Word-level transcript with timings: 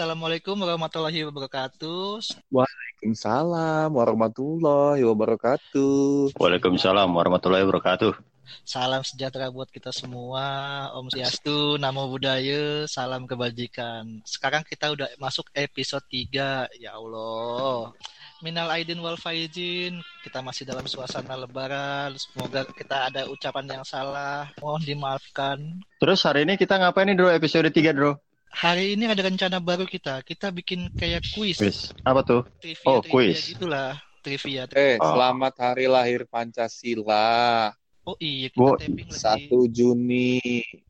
Assalamualaikum 0.00 0.56
warahmatullahi 0.56 1.28
wabarakatuh. 1.28 2.24
Waalaikumsalam 2.48 3.92
warahmatullahi 3.92 5.04
wabarakatuh. 5.04 6.32
Waalaikumsalam 6.40 7.04
warahmatullahi 7.04 7.68
wabarakatuh. 7.68 8.16
Salam 8.64 9.04
sejahtera 9.04 9.52
buat 9.52 9.68
kita 9.68 9.92
semua. 9.92 10.88
Om 10.96 11.12
Swastiastu, 11.12 11.76
Namo 11.76 12.08
Buddhaya, 12.08 12.88
salam 12.88 13.28
kebajikan. 13.28 14.24
Sekarang 14.24 14.64
kita 14.64 14.88
udah 14.88 15.04
masuk 15.20 15.52
episode 15.52 16.08
3. 16.08 16.72
Ya 16.80 16.96
Allah. 16.96 17.92
Minal 18.40 18.72
aidin 18.72 19.04
wal 19.04 19.20
faizin. 19.20 20.00
Kita 20.24 20.40
masih 20.40 20.64
dalam 20.64 20.88
suasana 20.88 21.36
lebaran. 21.36 22.16
Semoga 22.16 22.64
kita 22.72 23.12
ada 23.12 23.28
ucapan 23.28 23.68
yang 23.68 23.84
salah. 23.84 24.48
Mohon 24.64 24.80
dimaafkan. 24.80 25.60
Terus 26.00 26.24
hari 26.24 26.48
ini 26.48 26.56
kita 26.56 26.80
ngapain 26.80 27.04
nih, 27.04 27.20
Bro? 27.20 27.36
Episode 27.36 27.68
3, 27.68 27.92
Bro? 27.92 28.29
Hari 28.50 28.98
ini 28.98 29.06
ada 29.06 29.22
rencana 29.22 29.62
baru 29.62 29.86
kita. 29.86 30.26
Kita 30.26 30.50
bikin 30.50 30.90
kayak 30.92 31.22
kuis. 31.32 31.62
Wis, 31.62 31.94
apa 32.02 32.26
tuh? 32.26 32.42
Trivia, 32.58 32.86
Oh, 32.86 32.98
trivia 33.00 33.12
kuis. 33.14 33.38
gitulah. 33.54 33.94
Trivia. 34.20 34.62
Eh, 34.76 34.98
Oh. 35.00 35.16
selamat 35.16 35.54
hari 35.56 35.86
lahir 35.88 36.26
Pancasila. 36.28 37.70
Oh 38.04 38.16
iya, 38.18 38.50
kita 38.50 38.58
Gua- 38.60 38.76
taping 38.76 39.08
lagi. 39.08 39.16
1 39.48 39.64
Juni. 39.70 40.40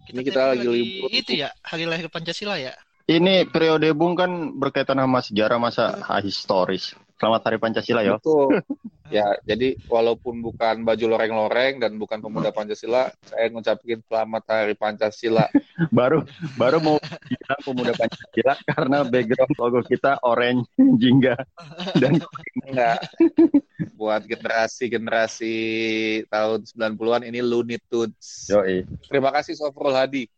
Ini 0.09 0.21
kita 0.25 0.57
lagi 0.57 0.67
libur. 0.67 1.09
Itu 1.13 1.33
ya, 1.37 1.53
hari 1.63 1.85
lahir 1.85 2.09
Pancasila 2.09 2.57
ya? 2.57 2.73
Ini 3.07 3.47
periode 3.47 3.91
Bung 3.93 4.15
kan 4.15 4.31
berkaitan 4.55 4.99
sama 4.99 5.19
sejarah 5.21 5.59
masa 5.59 5.99
ah, 6.01 6.23
historis. 6.23 6.95
Selamat 7.21 7.53
Hari 7.53 7.59
Pancasila 7.61 8.01
ya. 8.01 8.17
Betul. 8.17 8.57
Ya, 9.11 9.27
jadi 9.43 9.75
walaupun 9.91 10.39
bukan 10.39 10.87
baju 10.87 11.05
loreng-loreng 11.11 11.83
dan 11.83 11.99
bukan 11.99 12.23
pemuda 12.23 12.55
Pancasila, 12.55 13.11
saya 13.27 13.51
ngucapin 13.51 13.99
selamat 14.07 14.43
hari 14.47 14.79
Pancasila. 14.79 15.51
Baru 15.91 16.23
baru 16.55 16.79
mau 16.79 16.97
bilang 17.27 17.61
pemuda 17.67 17.91
Pancasila 17.99 18.55
karena 18.71 19.03
background 19.03 19.55
logo 19.59 19.83
kita 19.83 20.23
orange 20.23 20.71
jingga 20.79 21.35
dan 21.99 22.23
Enggak. 22.71 23.03
Buat 23.99 24.31
generasi-generasi 24.31 25.57
tahun 26.31 26.63
90-an 26.71 27.27
ini 27.27 27.43
Looney 27.43 27.83
Tunes. 27.91 28.47
yoi. 28.47 28.87
Terima 29.11 29.35
kasih 29.35 29.59
Sofrul 29.59 29.91
Hadi. 29.91 30.31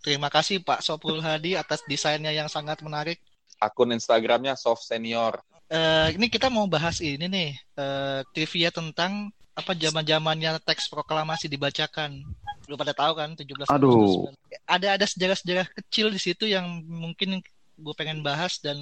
Terima 0.00 0.32
kasih 0.32 0.64
Pak 0.64 0.80
Soprul 0.80 1.20
Hadi 1.20 1.60
atas 1.60 1.84
desainnya 1.84 2.32
yang 2.32 2.48
sangat 2.48 2.80
menarik. 2.80 3.20
Akun 3.58 3.90
Instagramnya 3.90 4.54
Soft 4.54 4.86
Senior. 4.86 5.42
Eh, 5.68 6.16
ini 6.16 6.26
kita 6.26 6.48
mau 6.48 6.64
bahas 6.64 7.02
ini 7.02 7.28
nih, 7.28 7.50
eh, 7.76 8.20
trivia 8.32 8.72
tentang 8.72 9.28
apa 9.52 9.74
zaman-zamannya 9.74 10.62
teks 10.62 10.88
proklamasi 10.88 11.50
dibacakan. 11.50 12.22
Lu 12.70 12.78
pada 12.78 12.94
tahu 12.94 13.12
kan 13.18 13.34
17 13.34 13.68
Aduh. 13.68 13.90
Agustus. 13.90 14.32
Ada 14.64 14.96
ada 14.96 15.04
sejarah-sejarah 15.04 15.66
kecil 15.74 16.08
di 16.08 16.20
situ 16.22 16.46
yang 16.46 16.64
mungkin 16.86 17.42
gue 17.74 17.94
pengen 17.94 18.22
bahas 18.22 18.62
dan 18.62 18.78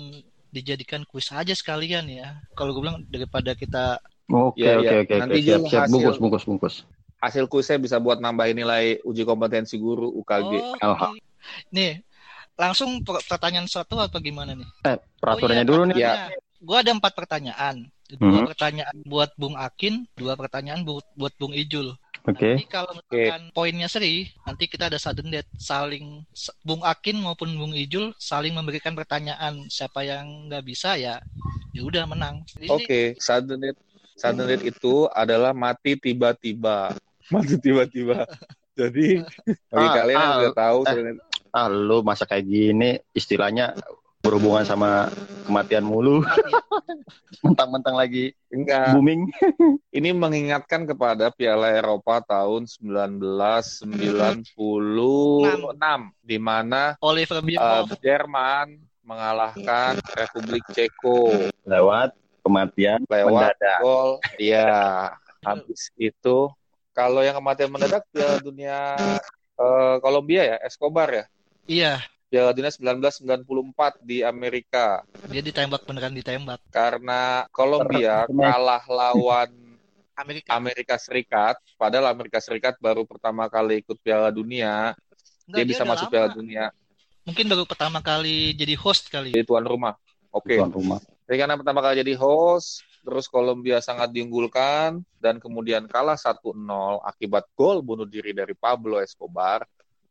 dijadikan 0.53 1.03
kuis 1.09 1.33
aja 1.33 1.53
sekalian 1.53 2.07
ya. 2.07 2.39
Kalau 2.55 2.71
gue 2.77 2.83
bilang 2.85 3.03
daripada 3.09 3.53
kita 3.53 3.99
Oke 4.27 4.59
Iya, 4.59 4.83
oke 4.83 4.87
iya. 4.91 5.01
oke 5.07 5.15
Nanti 5.23 5.39
siap 5.41 5.61
siap 5.71 5.83
hasil- 5.87 5.93
bungkus 5.95 6.17
bungkus 6.19 6.45
bungkus. 6.45 6.75
Hasil 7.17 7.47
kuisnya 7.47 7.79
bisa 7.79 7.97
buat 7.97 8.19
nambahin 8.19 8.59
nilai 8.59 8.99
uji 9.03 9.23
kompetensi 9.23 9.79
guru 9.79 10.11
UKG. 10.13 10.53
Oh, 10.53 10.75
Alha. 10.83 11.15
oke. 11.15 11.19
Nih, 11.71 12.03
langsung 12.57 13.05
per- 13.05 13.23
pertanyaan 13.25 13.69
satu 13.69 14.01
apa 14.01 14.17
gimana 14.19 14.57
nih? 14.57 14.69
Eh, 14.85 14.97
peraturannya 15.21 15.63
Oh 15.63 15.65
iya, 15.65 15.71
dulu 15.71 15.83
nih. 15.87 15.97
Ya. 16.01 16.15
Gua 16.59 16.81
ada 16.81 16.91
empat 16.91 17.13
pertanyaan. 17.13 17.87
Dua 18.07 18.41
Mhm. 18.43 18.47
pertanyaan 18.49 18.97
buat 19.05 19.31
Bung 19.37 19.59
Akin, 19.59 20.07
dua 20.15 20.35
pertanyaan 20.35 20.83
buat, 20.83 21.05
buat 21.15 21.35
Bung 21.37 21.53
Ijul. 21.53 21.93
Oke. 22.27 22.59
Nanti 22.59 22.67
kalau 22.67 22.91
misalkan 22.91 23.43
poinnya 23.55 23.87
seri, 23.87 24.27
nanti 24.43 24.67
kita 24.67 24.91
ada 24.91 24.99
sudden 24.99 25.31
death. 25.31 25.47
Saling, 25.55 26.27
Bung 26.63 26.83
Akin 26.83 27.19
maupun 27.19 27.55
Bung 27.55 27.71
Ijul 27.71 28.15
saling 28.17 28.51
memberikan 28.51 28.95
pertanyaan. 28.95 29.67
Siapa 29.69 30.03
yang 30.03 30.51
nggak 30.51 30.65
bisa 30.65 30.99
ya, 30.99 31.23
ya 31.71 31.83
udah 31.83 32.03
menang. 32.09 32.43
Jadi 32.51 32.67
Oke, 32.67 33.01
sudden 33.21 33.63
death. 33.63 33.79
Sudden 34.17 34.49
death 34.49 34.65
itu 34.65 35.07
adalah 35.13 35.53
mati 35.53 35.95
tiba-tiba. 35.95 36.95
Mati 37.29 37.59
tiba-tiba. 37.59 38.25
Jadi 38.81 39.23
bagi 39.67 39.89
Ah, 39.89 39.95
kalian 39.95 40.17
yang 40.17 40.31
ah, 40.31 40.41
udah 40.43 40.55
tahu 40.55 40.79
eh. 40.85 41.17
Ah, 41.57 41.73
lu 41.73 42.05
masa 42.05 42.29
kayak 42.29 42.45
gini 42.45 43.01
istilahnya 43.17 43.73
berhubungan 44.21 44.67
sama 44.69 45.09
kematian 45.49 45.89
mulu, 45.89 46.21
mentang-mentang 47.47 47.97
lagi 47.97 48.37
enggak. 48.53 48.93
booming. 48.93 49.31
Ini 49.97 50.13
mengingatkan 50.13 50.85
kepada 50.85 51.33
Piala 51.33 51.73
Eropa 51.73 52.21
tahun 52.21 52.69
1996 52.69 53.89
di 56.21 56.39
mana 56.43 57.01
Oliver 57.01 57.41
Bierhoff, 57.41 57.97
Jerman 58.05 58.77
mengalahkan 59.07 59.97
Republik 60.13 60.67
Ceko 60.77 61.49
lewat 61.65 62.13
kematian 62.45 63.01
lewat 63.09 63.55
mendadak. 63.57 63.79
gol. 63.81 64.11
Iya. 64.37 65.15
Habis 65.41 65.95
itu 65.97 66.53
kalau 66.91 67.25
yang 67.25 67.39
kematian 67.39 67.73
mendadak 67.73 68.05
Piala 68.13 68.43
Dunia 68.45 68.99
eh, 69.57 69.97
Kolombia 70.05 70.43
ya, 70.43 70.57
Escobar 70.61 71.09
ya. 71.15 71.25
Iya, 71.67 72.03
Piala 72.27 72.51
Dunia 72.51 72.71
1994 72.71 74.03
di 74.03 74.23
Amerika 74.23 75.03
dia 75.31 75.43
ditembak 75.43 75.87
beneran 75.87 76.15
ditembak. 76.15 76.59
karena 76.71 77.47
Kolombia 77.51 78.27
kalah 78.27 78.83
lawan 78.89 79.51
Amerika. 80.23 80.49
Amerika 80.57 80.97
Serikat, 80.97 81.61
padahal 81.77 82.09
Amerika 82.09 82.41
Serikat 82.41 82.81
baru 82.81 83.05
pertama 83.05 83.53
kali 83.53 83.85
ikut 83.85 84.01
Piala 84.01 84.33
Dunia, 84.33 84.97
Enggak, 85.45 85.57
dia 85.61 85.65
bisa 85.69 85.85
udah 85.85 85.91
masuk 85.93 86.09
lama. 86.09 86.13
Piala 86.17 86.29
Dunia 86.33 86.67
Mungkin 87.27 87.45
baru 87.51 87.67
pertama 87.67 87.99
kali 88.01 88.55
jadi 88.55 88.79
host 88.79 89.11
kali. 89.11 89.35
jadi 89.35 89.43
tuan 89.43 89.67
rumah. 89.67 89.99
Oke. 90.31 90.57
Tuan 90.57 90.71
rumah. 90.71 91.03
Jadi 91.27 91.37
karena 91.43 91.59
pertama 91.59 91.83
kali 91.83 91.99
jadi 92.07 92.15
host, 92.15 92.87
terus 93.03 93.27
Kolombia 93.27 93.83
sangat 93.83 94.15
diunggulkan 94.15 95.03
dan 95.19 95.43
kemudian 95.43 95.91
kalah 95.91 96.15
1-0 96.15 96.55
akibat 97.03 97.51
gol 97.59 97.83
bunuh 97.83 98.07
diri 98.07 98.31
dari 98.31 98.55
Pablo 98.55 99.03
Escobar. 99.03 99.67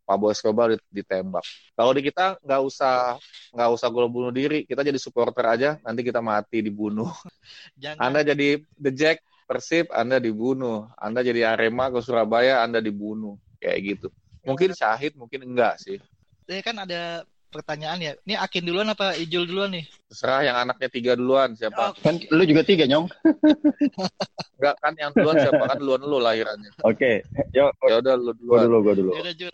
Pablo 0.06 0.30
Escobar 0.30 0.70
dit- 0.70 0.86
ditembak. 0.94 1.42
Kalau 1.74 1.92
di 1.92 2.06
kita 2.06 2.38
nggak 2.40 2.62
usah 2.62 3.18
nggak 3.52 3.70
usah 3.74 3.88
gol 3.90 4.06
bunuh 4.08 4.30
diri, 4.30 4.62
kita 4.64 4.86
jadi 4.86 5.02
supporter 5.02 5.44
aja, 5.44 5.70
nanti 5.82 6.06
kita 6.06 6.22
mati 6.22 6.62
dibunuh. 6.62 7.10
Jangan 7.82 8.00
Anda 8.00 8.22
jadi 8.22 8.62
The 8.78 8.92
Jack 8.94 9.18
Persib, 9.50 9.90
Anda 9.90 10.22
dibunuh. 10.22 10.86
Anda 10.96 11.26
jadi 11.26 11.58
Arema 11.58 11.90
ke 11.90 12.00
Surabaya, 12.00 12.62
Anda 12.62 12.78
dibunuh. 12.80 13.42
Kayak 13.58 13.80
gitu. 13.82 14.08
Mungkin 14.46 14.78
syahid, 14.78 15.18
mungkin 15.18 15.42
enggak 15.42 15.82
sih. 15.82 15.98
ya 16.46 16.62
kan 16.62 16.78
ada 16.78 17.26
pertanyaan 17.50 17.98
ya. 17.98 18.12
Ini 18.22 18.38
Akin 18.38 18.62
duluan 18.62 18.86
apa 18.86 19.18
Ijul 19.18 19.50
duluan 19.50 19.74
nih? 19.74 19.90
Terserah 20.06 20.42
yang 20.46 20.58
anaknya 20.62 20.90
tiga 20.94 21.12
duluan 21.18 21.58
siapa. 21.58 21.90
Oh, 21.90 21.92
Kan 21.98 22.22
lu 22.30 22.46
juga 22.46 22.62
tiga 22.62 22.86
nyong. 22.86 23.10
Enggak 24.60 24.76
kan 24.80 24.94
yang 25.00 25.12
duluan 25.16 25.36
siapa 25.40 25.64
kan 25.66 25.78
duluan 25.82 26.02
lu 26.06 26.18
lahirannya. 26.22 26.70
Oke. 26.86 27.26
Yuk, 27.58 27.72
Ya 27.90 27.96
udah 28.02 28.14
lu 28.14 28.32
gua 28.32 28.36
duluan. 28.38 28.62
dulu, 28.70 28.78
gua 28.84 28.94
dulu. 28.94 29.12
Yaudah. 29.18 29.52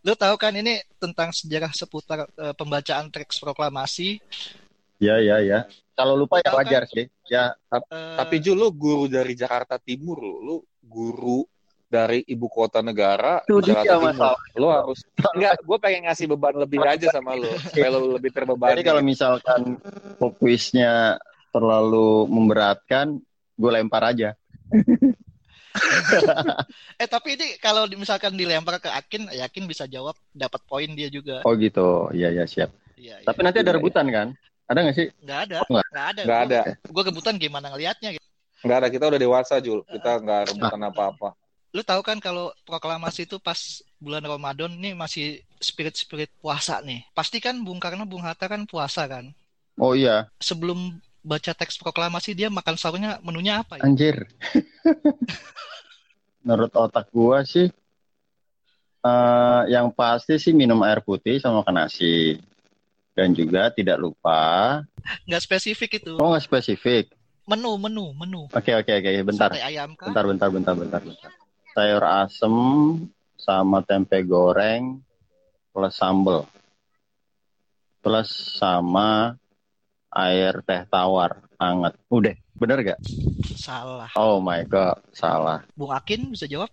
Lu 0.00 0.16
tahu 0.16 0.34
kan 0.36 0.52
ini 0.52 0.80
tentang 0.96 1.30
sejarah 1.30 1.70
seputar 1.70 2.24
eh, 2.26 2.54
pembacaan 2.56 3.08
teks 3.08 3.36
proklamasi. 3.38 4.20
Ya, 5.00 5.16
ya, 5.20 5.40
ya. 5.40 5.64
Kalau 5.96 6.16
lupa 6.16 6.40
ya 6.40 6.48
kan? 6.52 6.56
wajar 6.64 6.84
sih. 6.88 7.08
Ya, 7.28 7.52
Eh, 7.70 8.16
Tapi 8.18 8.40
Ju, 8.40 8.52
lu 8.56 8.68
guru 8.72 9.06
dari 9.06 9.36
Jakarta 9.36 9.76
Timur 9.76 10.18
lu. 10.20 10.36
Lu 10.42 10.56
guru 10.80 11.44
dari 11.90 12.22
ibu 12.24 12.46
kota 12.46 12.78
negara 12.80 13.42
Itu 13.44 13.58
Jakarta 13.60 13.82
dia 13.82 13.96
Timur. 13.98 14.08
masalah. 14.14 14.40
Lu 14.54 14.66
harus 14.70 14.98
enggak, 15.34 15.54
gue 15.58 15.78
pengen 15.82 16.00
ngasih 16.06 16.26
beban 16.30 16.54
lebih 16.54 16.78
aja 16.80 17.06
sama 17.10 17.34
lu 17.34 17.50
supaya 17.66 17.88
lu 17.90 18.14
lebih 18.14 18.30
terbebani. 18.30 18.70
jadi 18.78 18.82
kalau 18.86 19.02
misalkan 19.02 19.60
kuisnya 20.38 21.18
terlalu 21.50 22.30
memberatkan, 22.30 23.18
gue 23.58 23.70
lempar 23.70 24.14
aja. 24.14 24.38
eh 27.00 27.08
tapi 27.08 27.38
ini 27.38 27.56
kalau 27.62 27.86
misalkan 27.94 28.34
dilempar 28.34 28.82
ke 28.82 28.90
Akin, 28.90 29.30
yakin 29.30 29.64
bisa 29.70 29.86
jawab 29.86 30.18
dapat 30.34 30.60
poin 30.66 30.90
dia 30.92 31.06
juga. 31.08 31.42
Oh 31.46 31.54
gitu. 31.54 32.10
Iya, 32.10 32.34
ya 32.34 32.44
siap. 32.46 32.70
Iya, 32.98 33.22
Tapi 33.24 33.38
iya. 33.40 33.44
nanti 33.46 33.58
ada 33.62 33.72
Iya, 33.72 33.76
rebutan 33.80 34.06
kan? 34.12 34.28
Ada 34.70 34.78
nggak 34.86 34.96
sih? 34.96 35.08
nggak 35.24 35.40
ada, 35.50 35.56
Oh, 35.62 35.68
nggak. 35.74 35.86
nggak 35.90 36.06
ada. 36.06 36.20
Nggak 36.22 36.40
ada. 36.46 36.60
Gue 36.86 37.02
kebutan 37.06 37.34
gimana 37.40 37.66
ngelihatnya 37.74 38.08
gitu. 38.14 38.26
Enggak 38.60 38.78
ada, 38.84 38.88
kita 38.92 39.04
udah 39.08 39.20
dewasa, 39.20 39.54
Jul. 39.64 39.80
Kita 39.88 40.20
enggak 40.20 40.52
rebutan 40.52 40.80
apa-apa. 40.84 41.28
Lu 41.70 41.80
tahu 41.86 42.02
kan 42.02 42.18
kalau 42.18 42.50
proklamasi 42.66 43.30
itu 43.30 43.38
pas 43.38 43.56
bulan 44.02 44.26
Ramadan 44.26 44.74
nih 44.74 44.92
masih 44.92 45.40
spirit-spirit 45.62 46.28
puasa 46.42 46.82
nih. 46.82 47.06
Pasti 47.14 47.38
kan 47.38 47.56
Bung 47.62 47.78
Karno, 47.80 48.04
Bung 48.04 48.20
Hatta 48.26 48.50
kan 48.50 48.66
puasa 48.66 49.06
kan. 49.06 49.30
Oh 49.80 49.96
iya, 49.96 50.28
Sebelum 50.44 51.00
baca 51.20 51.52
teks 51.52 51.76
proklamasi 51.76 52.32
dia 52.32 52.48
makan 52.48 52.74
sahurnya 52.74 53.20
menunya 53.20 53.60
apa 53.60 53.76
ya? 53.76 53.84
anjir. 53.84 54.24
Menurut 56.40 56.72
otak 56.72 57.12
gua 57.12 57.44
sih, 57.44 57.68
eh, 59.00 59.62
yang 59.68 59.92
pasti 59.92 60.40
sih 60.40 60.56
minum 60.56 60.80
air 60.80 61.04
putih 61.04 61.36
sama 61.36 61.60
makan 61.60 61.84
nasi. 61.84 62.40
Dan 63.10 63.34
juga 63.34 63.68
tidak 63.68 64.00
lupa, 64.00 64.80
Nggak 65.28 65.42
spesifik 65.44 66.00
itu. 66.00 66.16
oh 66.16 66.32
nggak 66.32 66.46
spesifik. 66.46 67.12
Menu, 67.44 67.74
menu, 67.76 68.14
menu. 68.14 68.46
Oke 68.48 68.72
oke 68.72 68.88
oke, 68.88 69.10
bentar, 69.26 69.50
Sate 69.50 69.60
ayam 69.60 69.92
kah? 69.98 70.08
bentar 70.08 70.24
bentar 70.24 70.48
bentar 70.48 70.74
bentar 70.78 71.00
bentar. 71.02 71.30
Sayur 71.74 72.00
asem 72.00 72.54
sama 73.36 73.82
tempe 73.82 74.22
goreng 74.22 75.02
plus 75.70 75.92
sambel. 75.92 76.46
plus 78.00 78.56
sama 78.56 79.36
air 80.10 80.58
teh 80.66 80.82
tawar 80.90 81.42
hangat. 81.56 81.94
Udah, 82.10 82.34
bener 82.58 82.78
gak? 82.82 83.00
Salah. 83.54 84.10
Oh 84.18 84.42
my 84.42 84.66
god, 84.66 84.98
salah. 85.14 85.62
Bung 85.78 85.94
Akin 85.94 86.30
bisa 86.34 86.50
jawab? 86.50 86.70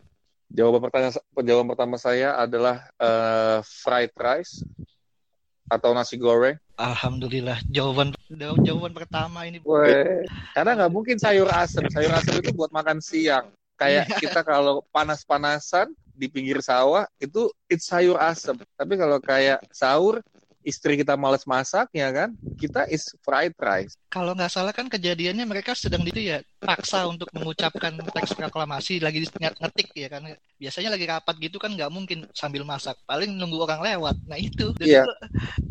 Jawaban 0.48 0.80
pertanyaan 0.80 1.19
jawaban 1.44 1.68
pertama 1.75 1.95
saya 2.00 2.39
adalah 2.39 2.88
eh, 2.95 3.60
fried 3.63 4.16
rice 4.16 4.63
atau 5.68 5.92
nasi 5.92 6.16
goreng. 6.16 6.56
Alhamdulillah. 6.80 7.60
Jawaban 7.68 8.16
jawaban 8.63 8.94
pertama 8.95 9.44
ini. 9.44 9.60
Weh, 9.66 10.24
karena 10.56 10.78
nggak 10.78 10.94
mungkin 10.94 11.19
sayur 11.19 11.51
asem. 11.51 11.84
Sayur 11.92 12.13
asem 12.16 12.39
itu 12.39 12.56
buat 12.56 12.72
makan 12.72 13.04
siang. 13.04 13.51
Kayak 13.78 14.10
Iya. 14.10 14.18
kita 14.24 14.42
kalau 14.42 14.81
panas-panasan 14.89 15.94
di 16.18 16.25
pinggir 16.31 16.63
sawah 16.66 17.06
itu 17.22 17.51
it's 17.69 17.86
sayur 17.86 18.18
asem. 18.18 18.57
Tapi 18.80 18.94
kalau 18.98 19.19
kayak 19.22 19.62
sahur 19.69 20.24
istri 20.67 20.99
kita 20.99 21.15
males 21.15 21.47
masak 21.47 21.87
ya 21.95 22.11
kan, 22.11 22.35
kita 22.59 22.83
is 22.91 23.07
fried 23.23 23.55
rice. 23.55 23.95
Kalau 24.11 24.35
nggak 24.35 24.51
salah 24.51 24.75
kan 24.75 24.91
kejadiannya 24.91 25.47
mereka 25.47 25.71
sedang 25.71 26.03
itu 26.03 26.19
ya 26.19 26.43
paksa 26.59 27.07
untuk 27.07 27.31
mengucapkan 27.31 27.95
teks 28.11 28.35
proklamasi 28.35 28.99
lagi 28.99 29.23
ngetik 29.23 29.95
ya 29.95 30.11
kan. 30.11 30.27
Biasanya 30.59 30.89
lagi 30.91 31.05
rapat 31.07 31.35
gitu 31.39 31.55
kan 31.55 31.71
nggak 31.71 31.87
mungkin 31.87 32.27
sambil 32.35 32.67
masak. 32.67 32.99
Paling 33.07 33.31
nunggu 33.31 33.63
orang 33.63 33.79
lewat. 33.79 34.15
Nah 34.27 34.35
itu. 34.35 34.75
Dan 34.75 34.85
Iya. 34.85 35.01
itu 35.07 35.11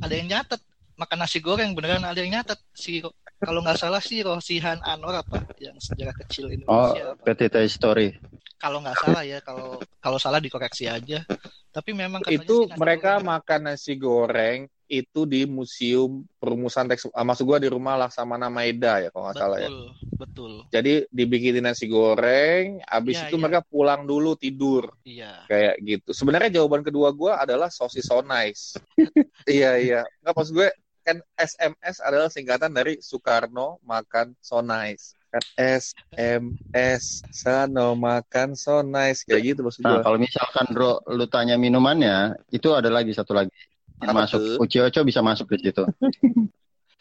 ada 0.00 0.14
yang 0.16 0.28
nyatet 0.32 0.60
makan 0.96 1.19
nasi 1.20 1.38
goreng 1.44 1.76
beneran 1.76 2.00
ada 2.02 2.16
yang 2.16 2.40
nyatet 2.40 2.56
si 2.72 3.04
kalau 3.37 3.60
nggak 3.60 3.76
salah 3.76 4.00
si 4.00 4.25
Rosihan 4.25 4.81
Anwar 4.81 5.20
apa 5.20 5.44
yang 5.60 5.76
sejarah 5.76 6.16
kecil 6.25 6.48
Oh, 6.48 6.56
Indonesia 6.56 7.12
apa. 7.12 7.20
petita 7.20 7.60
story. 7.69 8.16
kalau 8.56 8.81
nggak 8.81 8.96
salah 8.96 9.20
ya 9.20 9.44
kalau 9.44 9.76
kalau 10.00 10.16
salah 10.16 10.40
dikoreksi 10.40 10.88
aja 10.88 11.20
tapi 11.69 11.93
memang 11.93 12.25
katanya 12.25 12.40
itu 12.40 12.56
sih 12.64 12.81
mereka 12.81 13.20
goreng- 13.20 13.28
makan 13.28 13.60
nasi 13.69 13.93
goreng 14.00 14.58
itu 14.87 15.27
di 15.27 15.43
museum 15.44 16.23
perumusan 16.38 16.87
teks 16.87 17.11
ah, 17.11 17.27
maksud 17.27 17.43
gua 17.43 17.59
di 17.59 17.67
rumah 17.67 17.99
Laksamana 17.99 18.47
Maeda 18.47 19.03
ya 19.03 19.09
kalau 19.11 19.29
nggak 19.29 19.38
salah 19.38 19.59
ya. 19.59 19.69
betul 19.69 19.81
betul 20.17 20.53
Jadi 20.71 20.93
dibikinin 21.11 21.67
nasi 21.67 21.87
goreng, 21.91 22.81
habis 22.87 23.19
Iya, 23.19 23.27
itu 23.29 23.37
iya. 23.37 23.43
mereka 23.43 23.61
pulang 23.67 24.03
dulu 24.06 24.35
tidur 24.38 24.94
iya 25.03 25.43
kayak 25.47 25.75
gitu. 25.83 26.11
Sebenarnya 26.15 26.62
jawaban 26.62 26.87
kedua 26.87 27.11
gua 27.11 27.43
adalah 27.43 27.69
sosis 27.69 28.06
so 28.06 28.23
nice. 28.23 28.79
iya 29.50 29.77
iya. 29.77 30.00
Nggak 30.23 30.35
pas 30.35 30.49
gue 30.50 30.69
kan 31.06 31.23
SMS 31.39 32.03
adalah 32.03 32.27
singkatan 32.27 32.75
dari 32.75 32.99
Soekarno 32.99 33.79
makan 33.87 34.35
so 34.43 34.59
nice. 34.59 35.15
Kan 35.31 35.43
SMS 35.55 37.23
Sano 37.31 37.94
makan 37.94 38.59
so 38.59 38.82
nice 38.82 39.23
kayak 39.23 39.55
gitu 39.55 39.62
maksud 39.62 39.87
Nah, 39.87 40.03
gua. 40.03 40.03
kalau 40.03 40.19
misalkan 40.19 40.67
Bro, 40.75 41.06
lu 41.15 41.27
tanya 41.31 41.55
minumannya, 41.55 42.35
itu 42.50 42.75
ada 42.75 42.91
lagi 42.91 43.15
satu 43.15 43.39
lagi. 43.39 43.55
Masuk. 43.98 44.40
Uci 44.60 44.76
Oco 44.78 45.00
bisa 45.02 45.20
masuk 45.20 45.46
di 45.56 45.70
situ. 45.70 45.84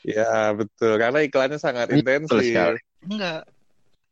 Ya 0.05 0.53
betul 0.53 1.01
karena 1.01 1.25
iklannya 1.25 1.57
sangat 1.57 1.89
intensif. 1.89 2.37
enggak 3.01 3.41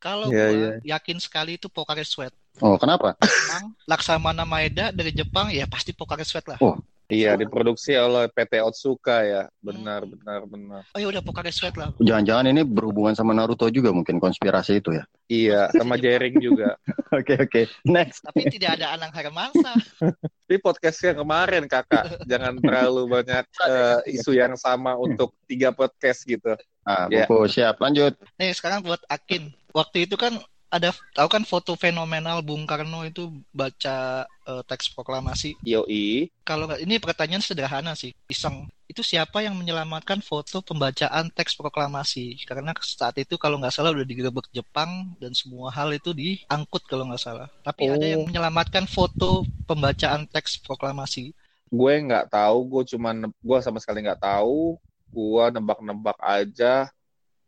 kalau 0.02 0.34
Iya, 0.34 0.46
gua 0.50 0.58
iya. 0.58 0.98
yakin 0.98 1.22
sekali 1.22 1.62
itu 1.62 1.70
Pocari 1.70 2.02
Sweat 2.02 2.34
Oh, 2.66 2.82
kenapa? 2.82 3.14
Jepang 3.22 3.78
Laksamana 3.86 4.42
Maeda 4.42 4.90
dari 4.90 5.14
Jepang 5.14 5.54
ya 5.54 5.70
pasti 5.70 5.94
Pocari 5.94 6.26
Sweat 6.26 6.50
lah 6.50 6.58
Oh. 6.58 6.82
Iya 7.12 7.36
diproduksi 7.36 7.94
oleh 7.94 8.32
PT 8.32 8.64
Otsuka 8.64 9.22
ya. 9.22 9.44
Benar 9.60 10.08
benar 10.08 10.48
benar. 10.48 10.82
oh 10.88 11.00
ya 11.00 11.08
udah 11.12 11.20
Pocari 11.20 11.52
Sweat 11.52 11.76
lah 11.76 11.92
Jangan-jangan 12.00 12.48
ini 12.50 12.62
berhubungan 12.64 13.12
sama 13.14 13.36
Naruto 13.36 13.68
juga 13.68 13.92
mungkin 13.92 14.18
konspirasi 14.18 14.80
itu 14.80 14.96
ya. 14.96 15.04
Iya 15.28 15.62
sama 15.76 15.96
jaring 15.96 16.40
juga. 16.40 16.76
Oke, 17.14 17.38
oke. 17.38 17.70
Next. 17.86 18.26
tapi 18.26 18.50
tidak 18.50 18.82
ada 18.82 18.98
Anang 18.98 19.14
Hermansa 19.14 19.78
Tapi 20.18 20.58
podcastnya 20.66 21.14
kemarin 21.14 21.70
kakak, 21.70 22.26
jangan 22.26 22.58
terlalu 22.58 23.06
banyak 23.06 23.46
eh, 23.70 24.18
isu 24.18 24.34
yang 24.34 24.58
sama 24.58 24.98
untuk 24.98 25.30
tiga 25.46 25.70
podcast 25.70 26.26
gitu. 26.26 26.58
Ah, 26.82 27.06
Ya. 27.14 27.30
buku 27.30 27.46
siap. 27.46 27.78
Lanjut. 27.78 28.18
nih 28.42 28.50
sekarang 28.58 28.82
buat 28.82 28.98
Akin 29.06 29.54
waktu 29.78 30.10
itu 30.10 30.18
kan 30.18 30.42
ada 30.76 30.90
tahu 31.18 31.28
kan 31.36 31.44
foto 31.52 31.72
fenomenal 31.84 32.38
Bung 32.48 32.64
Karno 32.70 33.00
itu 33.10 33.22
baca 33.60 33.96
eh, 34.50 34.62
teks 34.70 34.86
proklamasi? 34.96 35.50
Yoi, 35.72 36.30
kalau 36.48 36.66
ini 36.86 36.96
pertanyaan 37.06 37.44
sederhana 37.46 37.92
sih 38.02 38.12
iseng. 38.34 38.58
Itu 38.92 39.02
siapa 39.12 39.38
yang 39.46 39.56
menyelamatkan 39.62 40.20
foto 40.30 40.58
pembacaan 40.70 41.26
teks 41.38 41.54
proklamasi? 41.60 42.24
Karena 42.50 42.72
saat 43.00 43.16
itu 43.24 43.36
kalau 43.44 43.56
nggak 43.62 43.74
salah 43.76 43.92
udah 43.96 44.08
digerebek 44.12 44.48
Jepang 44.58 44.92
dan 45.22 45.32
semua 45.40 45.68
hal 45.78 45.90
itu 46.00 46.12
diangkut 46.22 46.84
kalau 46.92 47.06
nggak 47.10 47.24
salah. 47.28 47.48
Tapi 47.68 47.84
ada 47.96 48.06
yang 48.14 48.22
Oh. 48.22 48.28
menyelamatkan 48.28 48.86
foto 48.96 49.48
pembacaan 49.70 50.22
teks 50.34 50.60
proklamasi. 50.66 51.34
Gue 51.78 51.94
nggak 52.06 52.26
tahu, 52.34 52.58
gue 52.72 52.84
cuman 52.94 53.16
gue 53.48 53.58
sama 53.66 53.80
sekali 53.82 54.00
nggak 54.06 54.22
tahu. 54.22 54.78
Gue 55.14 55.44
nebak-nebak 55.54 56.18
aja, 56.22 56.90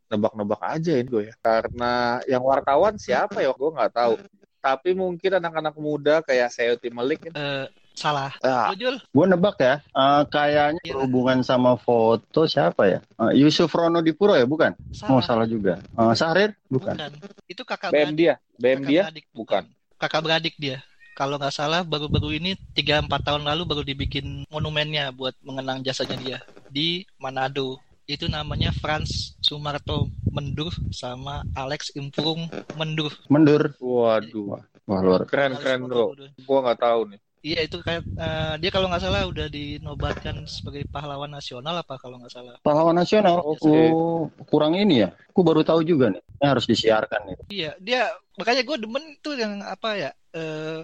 nebak-nebak 0.07 0.61
aja 0.61 0.91
ini 0.93 1.05
gue 1.05 1.23
ya. 1.29 1.33
Karena 1.37 1.93
yang 2.25 2.41
wartawan 2.41 2.95
siapa 2.95 3.39
ya, 3.39 3.51
gue 3.51 3.69
nggak 3.71 3.93
tahu. 3.93 4.15
Tapi 4.57 4.93
mungkin 4.93 5.31
anak-anak 5.35 5.75
muda 5.75 6.21
kayak 6.21 6.49
Sayuti 6.49 6.89
Melik. 6.89 7.29
Eh, 7.29 7.65
salah 7.93 8.33
Ah, 8.41 8.69
Lu, 8.69 8.75
Jul? 8.75 8.97
Gue 9.07 9.25
nebak 9.25 9.55
ya. 9.57 9.77
eh, 9.79 10.23
kayaknya 10.27 10.81
Iya. 10.81 10.93
berhubungan 10.95 11.39
sama 11.41 11.75
foto 11.75 12.43
siapa 12.45 12.83
ya? 12.85 12.99
Eh, 13.29 13.39
Yusuf 13.39 13.69
Rono 13.69 14.01
Dipuro 14.01 14.33
ya, 14.33 14.43
bukan? 14.43 14.73
Oh, 15.05 15.21
salah 15.21 15.23
salah 15.23 15.45
juga. 15.45 15.79
Eh, 15.79 16.13
Sahrir? 16.13 16.51
bukan. 16.65 16.97
Bukan. 16.97 17.11
itu 17.45 17.61
kakak 17.61 17.89
BM 17.89 18.11
beradik 18.11 18.17
dia, 18.17 18.33
BM 18.57 18.73
kakak 18.75 18.89
dia, 18.89 19.01
beradik, 19.05 19.25
bukan. 19.31 19.63
kakak 19.95 20.21
beradik 20.21 20.55
dia 20.57 20.77
kalau 21.15 21.39
nggak 21.39 21.55
salah 21.55 21.79
baru-baru 21.79 22.35
ini 22.35 22.59
3-4 22.75 23.07
tahun 23.23 23.47
lalu 23.47 23.63
baru 23.63 23.81
dibikin 23.81 24.43
monumennya 24.49 25.15
buat 25.15 25.31
mengenang 25.39 25.79
jasanya 25.79 26.17
dia 26.19 26.37
di 26.67 27.07
Manado 27.15 27.79
itu 28.05 28.29
namanya 28.29 28.69
Franz 28.69 29.33
Sumarto 29.41 30.09
Mendur 30.29 30.73
sama 30.93 31.41
Alex 31.57 31.93
Imprung 31.97 32.45
Mendur 32.77 33.11
Mendur. 33.29 33.73
Waduh, 33.81 34.61
Wah, 34.85 35.01
luar. 35.01 35.25
keren 35.25 35.57
keren 35.57 35.89
bro. 35.89 36.13
Gue 36.37 36.59
nggak 36.61 36.79
tahu 36.81 37.01
nih. 37.09 37.19
Iya 37.45 37.61
itu 37.69 37.77
kayak 37.77 38.01
eh, 38.05 38.53
dia 38.57 38.69
kalau 38.73 38.89
nggak 38.89 39.05
salah 39.05 39.29
udah 39.29 39.45
dinobatkan 39.49 40.49
sebagai 40.49 40.81
pahlawan 40.89 41.29
nasional 41.29 41.77
apa 41.77 41.97
kalau 42.01 42.17
nggak 42.17 42.33
salah. 42.33 42.57
Pahlawan 42.65 42.97
nasional. 42.97 43.41
Oke. 43.45 43.69
Oh, 43.69 44.29
kurang 44.49 44.73
ini 44.73 45.05
ya. 45.05 45.13
Aku 45.29 45.45
baru 45.45 45.61
tahu 45.61 45.85
juga 45.85 46.09
nih. 46.09 46.21
Ini 46.21 46.45
harus 46.45 46.65
disiarkan 46.65 47.21
nih. 47.29 47.37
Iya 47.49 47.71
dia 47.77 48.01
makanya 48.37 48.61
gue 48.65 48.77
demen 48.81 49.03
tuh 49.21 49.37
yang 49.37 49.61
apa 49.61 49.89
ya 49.93 50.11
eh, 50.33 50.81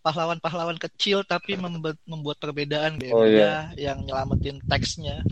pahlawan-pahlawan 0.00 0.78
kecil 0.78 1.26
tapi 1.26 1.58
membuat, 1.58 1.98
membuat 2.06 2.38
perbedaan 2.38 2.96
kayak 2.96 3.14
Oh, 3.14 3.26
dia 3.26 3.74
yang 3.74 4.06
nyelamatin 4.06 4.62
teksnya. 4.70 5.26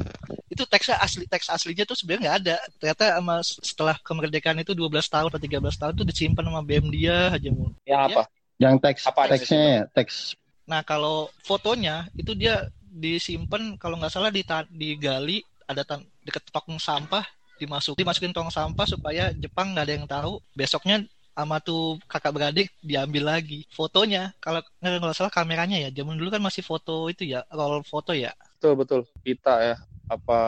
Itu 0.59 0.67
teksnya 0.67 0.99
asli 0.99 1.23
teks 1.31 1.47
aslinya 1.47 1.87
tuh 1.87 1.95
sebenarnya 1.95 2.23
nggak 2.27 2.39
ada. 2.43 2.57
Ternyata 2.83 3.05
sama 3.15 3.37
setelah 3.47 3.97
kemerdekaan 4.03 4.59
itu 4.59 4.75
12 4.75 5.07
tahun 5.07 5.31
atau 5.31 5.39
13 5.39 5.79
tahun 5.79 5.93
tuh 5.95 6.07
disimpan 6.11 6.51
sama 6.51 6.67
BM 6.67 6.91
dia 6.91 7.31
aja 7.31 7.49
mulu. 7.55 7.71
Yang 7.87 8.01
apa? 8.11 8.23
Yang 8.59 8.75
teks 8.83 9.03
Apa 9.07 9.21
teksnya 9.31 9.63
ya, 9.63 9.83
teks 9.95 10.35
Nah 10.67 10.83
kalau 10.83 11.31
fotonya 11.47 12.11
itu 12.19 12.35
dia 12.35 12.67
disimpan 12.91 13.79
kalau 13.79 14.03
nggak 14.03 14.11
salah 14.11 14.35
di 14.35 14.43
digali 14.75 15.47
ada 15.71 15.87
tan 15.87 16.03
deket 16.27 16.43
tong 16.51 16.83
sampah 16.83 17.23
dimasuk 17.63 17.95
dimasukin 17.95 18.35
tong 18.35 18.51
sampah 18.51 18.83
supaya 18.83 19.31
Jepang 19.39 19.71
nggak 19.71 19.87
ada 19.87 19.95
yang 19.95 20.07
tahu 20.11 20.43
besoknya 20.59 21.07
sama 21.39 21.63
tuh 21.63 22.03
kakak 22.11 22.35
beradik 22.35 22.69
diambil 22.83 23.39
lagi 23.39 23.63
fotonya 23.71 24.35
kalau 24.43 24.59
nggak 24.83 24.99
nggak 24.99 25.15
salah 25.15 25.31
kameranya 25.31 25.79
ya 25.79 25.95
zaman 25.95 26.19
dulu 26.19 26.35
kan 26.35 26.43
masih 26.43 26.67
foto 26.67 27.07
itu 27.07 27.23
ya 27.31 27.47
roll 27.55 27.87
foto 27.87 28.11
ya 28.11 28.35
Betul 28.59 28.75
betul. 28.75 29.01
Pita 29.23 29.55
ya. 29.63 29.77
Apa? 30.09 30.41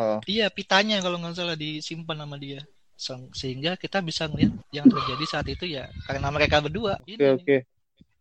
eh, 0.00 0.18
iya 0.34 0.46
pitanya 0.48 0.96
kalau 1.04 1.16
nggak 1.20 1.34
salah 1.36 1.56
disimpan 1.58 2.16
sama 2.24 2.36
dia 2.40 2.60
Se- 3.04 3.30
sehingga 3.40 3.70
kita 3.82 3.98
bisa 4.08 4.22
ngeliat 4.30 4.52
yang 4.76 4.86
terjadi 4.86 5.24
saat 5.26 5.46
itu 5.50 5.64
ya 5.66 5.84
karena 6.06 6.28
mereka 6.30 6.56
berdua 6.64 6.94
Oke 7.04 7.12
Ini. 7.14 7.28
oke. 7.36 7.56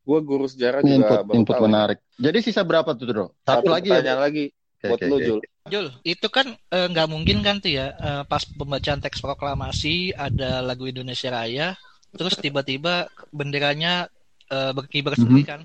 Gue 0.04 0.20
guru 0.20 0.46
sejarah 0.52 0.84
ini 0.84 1.00
juga 1.00 1.16
input 1.16 1.20
baru 1.24 1.40
input 1.40 1.56
tahu. 1.56 1.64
menarik. 1.64 2.00
Jadi 2.20 2.38
sisa 2.44 2.62
berapa 2.68 2.90
tuh, 2.92 3.06
Bro? 3.08 3.26
Satu, 3.48 3.68
lagi 3.72 3.90
ya. 3.90 4.16
lagi 4.20 4.44
Oke, 4.52 4.88
buat 4.92 5.00
oke, 5.00 5.06
lu 5.08 5.16
oke. 5.16 5.26
Jul. 5.28 5.40
Jul, 5.72 5.88
itu 6.04 6.28
kan 6.28 6.48
eh, 6.52 6.88
nggak 6.92 7.08
mungkin 7.08 7.38
kan 7.40 7.56
tuh 7.64 7.72
ya 7.72 7.88
eh, 7.96 8.24
pas 8.28 8.44
pembacaan 8.44 9.00
teks 9.00 9.24
proklamasi 9.24 10.12
ada 10.12 10.60
lagu 10.60 10.84
Indonesia 10.92 11.32
Raya, 11.32 11.68
terus 12.20 12.36
tiba-tiba 12.36 13.08
benderanya 13.32 14.12
eh, 14.52 14.72
berkibar 14.76 15.16
sendiri 15.16 15.44
kan. 15.48 15.62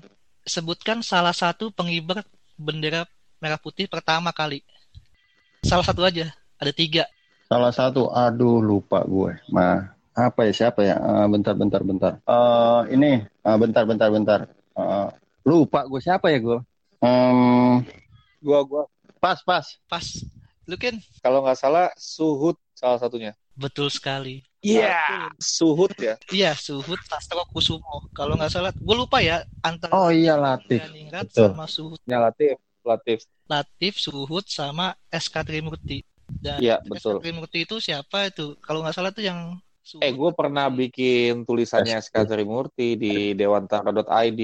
Sebutkan 0.47 1.03
salah 1.03 1.35
satu 1.35 1.69
pengibar 1.75 2.23
bendera 2.55 3.03
merah 3.43 3.59
putih 3.59 3.91
pertama 3.91 4.31
kali. 4.31 4.63
Salah 5.63 5.85
satu 5.85 6.01
aja, 6.07 6.31
ada 6.55 6.71
tiga. 6.71 7.03
Salah 7.49 7.73
satu, 7.73 8.07
aduh 8.13 8.61
lupa 8.61 9.03
gue. 9.03 9.35
Nah, 9.51 9.91
apa 10.15 10.47
ya 10.47 10.53
siapa 10.53 10.85
ya? 10.85 10.95
Eh, 10.95 11.27
bentar, 11.27 11.53
bentar, 11.57 11.81
bentar. 11.83 12.13
Eh, 12.23 12.81
ini, 12.95 13.11
eh, 13.25 13.57
bentar, 13.59 13.83
bentar, 13.83 14.09
bentar. 14.13 14.39
Eh, 14.77 15.07
lupa 15.43 15.83
gue 15.89 15.99
siapa 15.99 16.29
ya 16.31 16.39
gue? 16.39 16.59
Em, 16.99 17.79
Gua 18.39 18.59
gua 18.63 18.83
pas, 19.19 19.39
pas. 19.43 19.63
Pas, 19.87 20.05
lu 20.63 20.75
kan 20.79 20.95
kalau 21.19 21.43
nggak 21.43 21.59
salah 21.59 21.91
Suhut 21.99 22.55
salah 22.71 22.95
satunya. 22.95 23.35
betul 23.59 23.91
sekali. 23.91 24.39
Iya. 24.63 25.27
Suhut 25.39 25.91
ya. 25.99 26.15
Iya, 26.31 26.55
Suhut 26.55 26.99
Sastro 27.07 27.43
Kusumo. 27.51 28.07
Kalau 28.15 28.39
nggak 28.39 28.51
salah, 28.51 28.71
gue 28.71 28.95
lupa 28.95 29.19
ya 29.19 29.43
antara 29.59 29.91
Oh 29.91 30.11
iya 30.11 30.39
Latif. 30.39 30.79
Betul. 31.11 31.51
sama 31.51 31.67
Suhut. 31.67 31.99
Ya 32.07 32.19
Latif. 32.23 32.55
Latif. 32.89 33.19
Latif, 33.45 33.93
Suhud, 34.01 34.45
sama 34.49 34.97
SK 35.13 35.45
Trimurti. 35.45 36.01
Dan 36.25 36.57
Iya, 36.57 36.81
SK 36.81 36.89
betul. 36.89 37.15
Trimurti 37.21 37.59
itu 37.65 37.75
siapa 37.77 38.29
itu? 38.29 38.57
Kalau 38.61 38.81
nggak 38.81 38.95
salah 38.97 39.13
tuh 39.13 39.25
yang 39.25 39.61
Suhud. 39.85 40.01
Eh, 40.05 40.13
gue 40.13 40.31
pernah 40.33 40.69
bikin 40.69 41.45
tulisannya 41.45 42.01
SK 42.01 42.25
Trimurti 42.25 42.97
di 42.97 43.33
dewantara.id. 43.37 44.41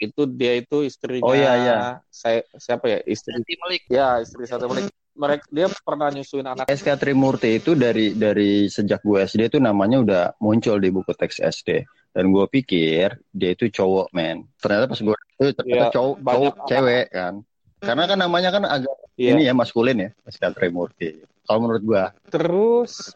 Itu 0.00 0.22
dia 0.28 0.52
itu 0.56 0.84
istrinya. 0.84 1.24
Oh, 1.24 1.36
iya, 1.36 1.52
iya. 1.60 1.78
Saya 2.08 2.44
siapa 2.56 2.88
ya? 2.88 2.98
Istri. 3.04 3.40
Sati 3.40 3.54
Melik. 3.60 3.82
Ya, 3.88 4.20
istri 4.20 4.44
satu 4.48 4.68
menit. 4.72 4.92
Mereka 5.12 5.44
dia 5.52 5.68
pernah 5.84 6.08
nyusuin 6.08 6.48
anak. 6.48 6.72
SK 6.72 6.96
Trimurti 6.96 7.60
itu 7.60 7.76
dari 7.76 8.16
dari 8.16 8.72
sejak 8.72 9.04
gue 9.04 9.20
SD 9.28 9.52
itu 9.52 9.58
namanya 9.60 10.00
udah 10.00 10.24
muncul 10.40 10.80
di 10.80 10.88
buku 10.88 11.12
teks 11.12 11.36
SD 11.40 11.84
dan 12.12 12.28
gue 12.28 12.46
pikir 12.48 13.16
dia 13.32 13.50
itu 13.56 13.72
cowok 13.72 14.12
men 14.12 14.44
ternyata 14.60 14.92
pas 14.92 15.00
gue 15.00 15.16
itu 15.16 15.52
ternyata 15.56 15.88
Iya, 15.88 15.94
cowok 15.96 16.16
cowok 16.20 16.54
cewek 16.68 17.06
kan 17.08 17.34
karena 17.82 18.04
kan 18.06 18.18
namanya 18.18 18.50
kan 18.50 18.62
agak 18.64 18.94
Iya. 19.12 19.36
ini 19.36 19.44
ya 19.44 19.52
maskulin 19.52 19.98
ya 19.98 20.10
SK 20.24 20.56
Trimurti 20.56 21.20
kalau 21.44 21.68
menurut 21.68 21.82
gue 21.84 22.04
Terus 22.32 23.12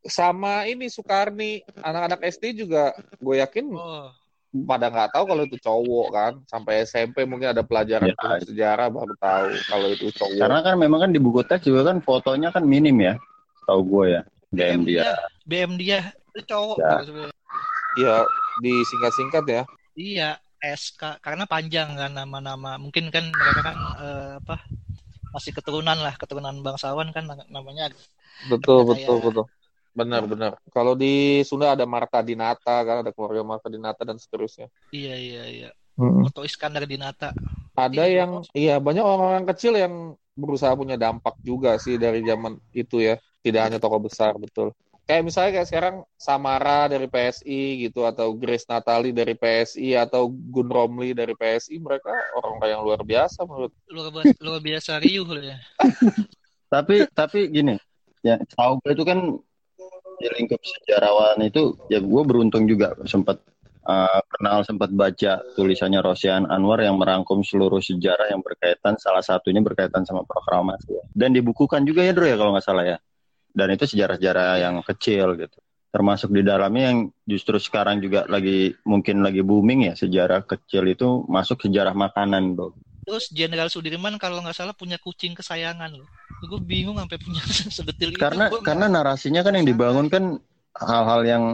sama 0.00 0.64
ini 0.64 0.86
Sukarni, 0.86 1.60
anak-anak 1.76 2.22
SD 2.22 2.64
juga 2.64 2.94
gue 3.18 3.36
yakin 3.36 3.66
Oh, 3.74 4.08
pada 4.64 4.86
nggak 4.88 5.10
tahu 5.10 5.24
kalau 5.26 5.42
itu 5.44 5.58
cowok 5.58 6.06
kan. 6.10 6.32
Sampai 6.46 6.86
SMP 6.86 7.26
mungkin 7.26 7.50
ada 7.50 7.60
pelajaran 7.66 8.08
Ya. 8.08 8.38
sejarah 8.40 8.88
baru 8.88 9.12
tahu 9.18 9.48
kalau 9.66 9.88
itu 9.90 10.06
cowok. 10.14 10.38
karena 10.38 10.58
kan 10.62 10.74
memang 10.78 11.00
kan 11.04 11.10
di 11.10 11.18
buku 11.18 11.42
teks 11.42 11.66
juga 11.66 11.90
kan 11.90 11.98
fotonya 11.98 12.48
kan 12.48 12.62
minim 12.62 12.94
ya 12.96 13.18
tahu 13.66 13.80
gue 13.84 14.04
ya 14.16 14.22
DM 14.50 14.86
dia 14.86 15.02
BM 15.44 15.74
dia 15.76 16.14
itu 16.30 16.46
cowok 16.46 16.78
Ya. 16.78 16.94
sebenarnya. 17.02 17.36
Iya, 17.98 18.14
disingkat-singkat 18.62 19.44
ya. 19.50 19.62
Iya, 19.92 20.30
SK 20.60 21.18
karena 21.24 21.44
panjang 21.48 21.96
kan 21.96 22.12
nama-nama. 22.12 22.76
Mungkin 22.76 23.08
kan 23.08 23.24
mereka 23.32 23.60
kan 23.72 23.76
eh, 24.00 24.30
apa 24.40 24.56
masih 25.32 25.52
keturunan 25.56 25.96
lah, 25.98 26.14
keturunan 26.18 26.54
bangsawan 26.60 27.10
kan 27.14 27.24
namanya 27.48 27.88
Betul, 28.48 28.84
Kayak- 28.84 29.04
betul, 29.04 29.16
betul. 29.20 29.46
Benar, 29.90 30.22
benar. 30.22 30.52
Kalau 30.70 30.94
di 30.94 31.42
Sunda 31.42 31.74
ada 31.74 31.82
Marta 31.82 32.22
Dinata 32.22 32.86
kan, 32.86 33.02
ada 33.02 33.10
keluarga 33.10 33.42
Marta 33.42 33.66
Dinata 33.66 34.06
dan 34.06 34.16
seterusnya. 34.22 34.70
iya 34.94 35.14
iya 35.18 35.44
iya. 35.50 35.70
Hmm. 35.98 36.24
Oto 36.24 36.46
Iskandar 36.46 36.86
Dinata. 36.86 37.34
Ada 37.74 38.06
Iya, 38.06 38.24
yang, 38.24 38.30
iya 38.54 38.74
banyak 38.78 39.02
orang-orang 39.02 39.44
kecil 39.50 39.74
yang 39.76 40.14
berusaha 40.38 40.72
punya 40.78 40.96
dampak 40.96 41.36
juga 41.42 41.76
sih 41.76 41.98
dari 41.98 42.22
zaman 42.24 42.56
itu 42.72 43.02
ya. 43.02 43.18
Tidak 43.40 43.60
hanya 43.60 43.78
tokoh 43.82 44.00
besar, 44.06 44.36
betul. 44.36 44.72
Kayak 45.10 45.26
misalnya 45.26 45.50
kayak 45.58 45.68
sekarang 45.68 45.96
Samara 46.14 46.86
dari 46.86 47.10
PSI 47.10 47.90
gitu, 47.90 48.06
atau 48.06 48.30
Grace 48.38 48.70
Natali 48.70 49.10
dari 49.10 49.34
PSI, 49.34 49.98
atau 49.98 50.30
Gun 50.30 50.70
Romli 50.70 51.10
dari 51.10 51.34
PSI, 51.34 51.82
mereka 51.82 52.14
orang-orang 52.38 52.70
yang 52.70 52.82
luar 52.86 53.02
biasa 53.02 53.42
menurut. 53.42 53.74
Luar 53.90 54.14
biasa, 54.14 54.38
luar 54.38 54.62
biasa 54.62 54.90
riuh 55.02 55.26
loh 55.26 55.42
ya. 55.42 55.58
tapi 56.70 57.04
tapi 57.10 57.50
gini 57.50 57.74
ya 58.22 58.38
tahu 58.54 58.78
gue 58.86 58.94
itu 58.94 59.04
kan 59.04 59.18
di 60.22 60.28
lingkup 60.38 60.62
sejarawan 60.62 61.42
itu 61.42 61.74
ya 61.90 61.98
gue 61.98 62.22
beruntung 62.22 62.70
juga 62.70 62.94
sempat 63.10 63.42
uh, 63.88 64.20
kenal 64.38 64.62
sempat 64.62 64.94
baca 64.94 65.42
tulisannya 65.58 65.98
Rosian 65.98 66.46
Anwar 66.46 66.78
yang 66.78 67.00
merangkum 67.00 67.42
seluruh 67.42 67.82
sejarah 67.82 68.30
yang 68.30 68.44
berkaitan 68.44 68.94
salah 69.02 69.24
satunya 69.24 69.58
berkaitan 69.64 70.06
sama 70.06 70.22
proklamasi 70.22 70.94
ya. 70.94 71.04
dan 71.16 71.34
dibukukan 71.34 71.82
juga 71.82 72.06
ya 72.06 72.14
Bro 72.14 72.28
ya 72.30 72.36
kalau 72.38 72.54
nggak 72.54 72.64
salah 72.64 72.84
ya 72.86 72.96
dan 73.52 73.68
itu 73.70 73.84
sejarah-sejarah 73.86 74.62
yang 74.62 74.80
kecil 74.82 75.34
gitu 75.36 75.58
termasuk 75.90 76.30
di 76.30 76.46
dalamnya 76.46 76.94
yang 76.94 76.98
justru 77.26 77.58
sekarang 77.58 77.98
juga 77.98 78.22
lagi 78.30 78.78
mungkin 78.86 79.26
lagi 79.26 79.42
booming 79.42 79.90
ya 79.90 79.94
sejarah 79.94 80.46
kecil 80.46 80.86
itu 80.86 81.26
masuk 81.26 81.66
sejarah 81.66 81.92
makanan 81.92 82.54
bro 82.54 82.70
Terus 83.00 83.26
Jenderal 83.34 83.66
Sudirman 83.66 84.14
kalau 84.22 84.38
nggak 84.38 84.54
salah 84.54 84.70
punya 84.70 84.94
kucing 84.94 85.34
kesayangan 85.34 85.90
loh. 85.98 86.06
Gue 86.46 86.62
bingung 86.62 86.94
sampai 86.94 87.18
punya 87.18 87.42
sedetil 87.74 88.14
itu. 88.14 88.22
karena 88.22 88.46
karena 88.62 88.86
narasinya 88.86 89.42
kan 89.42 89.58
yang 89.58 89.66
dibangun 89.66 90.06
kan 90.06 90.38
hal-hal 90.78 91.20
yang 91.26 91.44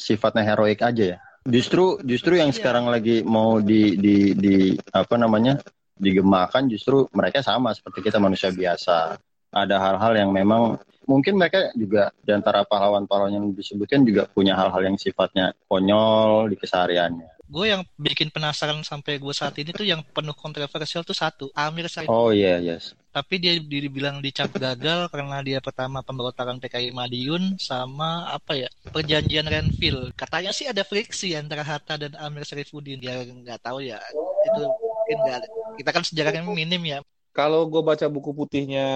sifatnya 0.00 0.40
heroik 0.40 0.80
aja 0.80 1.04
ya 1.12 1.18
justru 1.44 2.00
justru 2.00 2.40
yang 2.40 2.48
Iya. 2.48 2.56
sekarang 2.56 2.88
lagi 2.88 3.20
mau 3.28 3.60
di 3.60 3.98
di 4.00 4.32
di 4.32 4.72
apa 4.88 5.20
namanya 5.20 5.60
digemakan 6.00 6.72
justru 6.72 7.04
mereka 7.12 7.44
sama 7.44 7.76
seperti 7.76 8.08
kita 8.08 8.16
manusia 8.16 8.48
biasa 8.48 9.20
ada 9.52 9.76
hal-hal 9.76 10.16
yang 10.16 10.30
memang 10.32 10.80
mungkin 11.04 11.36
mereka 11.36 11.70
juga 11.76 12.10
di 12.24 12.32
antara 12.32 12.64
pahlawan-pahlawan 12.64 13.36
yang 13.36 13.46
disebutkan 13.52 14.02
juga 14.06 14.26
punya 14.30 14.56
hal-hal 14.56 14.82
yang 14.82 14.96
sifatnya 14.96 15.52
konyol 15.68 16.48
di 16.48 16.56
kesehariannya. 16.56 17.28
Gue 17.52 17.68
yang 17.68 17.84
bikin 18.00 18.32
penasaran 18.32 18.80
sampai 18.80 19.20
gue 19.20 19.34
saat 19.36 19.52
ini 19.60 19.76
tuh 19.76 19.84
yang 19.84 20.00
penuh 20.00 20.32
kontroversial 20.32 21.04
tuh 21.04 21.12
satu 21.12 21.52
Amir 21.52 21.84
Said. 21.84 22.08
Oh 22.08 22.32
iya 22.32 22.56
yes. 22.56 22.96
Tapi 23.12 23.36
dia 23.36 23.52
dibilang 23.60 24.24
dicap 24.24 24.48
gagal 24.56 25.04
karena 25.12 25.44
dia 25.44 25.60
pertama 25.60 26.00
pemberontakan 26.00 26.56
PKI 26.64 26.96
Madiun 26.96 27.60
sama 27.60 28.32
apa 28.32 28.56
ya 28.56 28.72
perjanjian 28.88 29.44
Renville 29.44 30.16
katanya 30.16 30.48
sih 30.56 30.64
ada 30.64 30.80
friksi 30.80 31.36
antara 31.36 31.60
Hatta 31.60 32.00
dan 32.00 32.16
Amir 32.16 32.48
Sarifuddin. 32.48 33.04
Ya 33.04 33.20
nggak 33.20 33.60
tahu 33.60 33.84
ya. 33.84 34.00
Itu 34.48 34.62
mungkin 34.64 35.16
nggak 35.28 35.40
kita 35.76 35.90
kan 35.92 36.02
sejarahnya 36.08 36.40
minim 36.48 36.80
ya 36.88 37.04
Kalau 37.32 37.64
gue 37.64 37.80
baca 37.80 38.06
buku 38.12 38.36
putihnya 38.36 38.86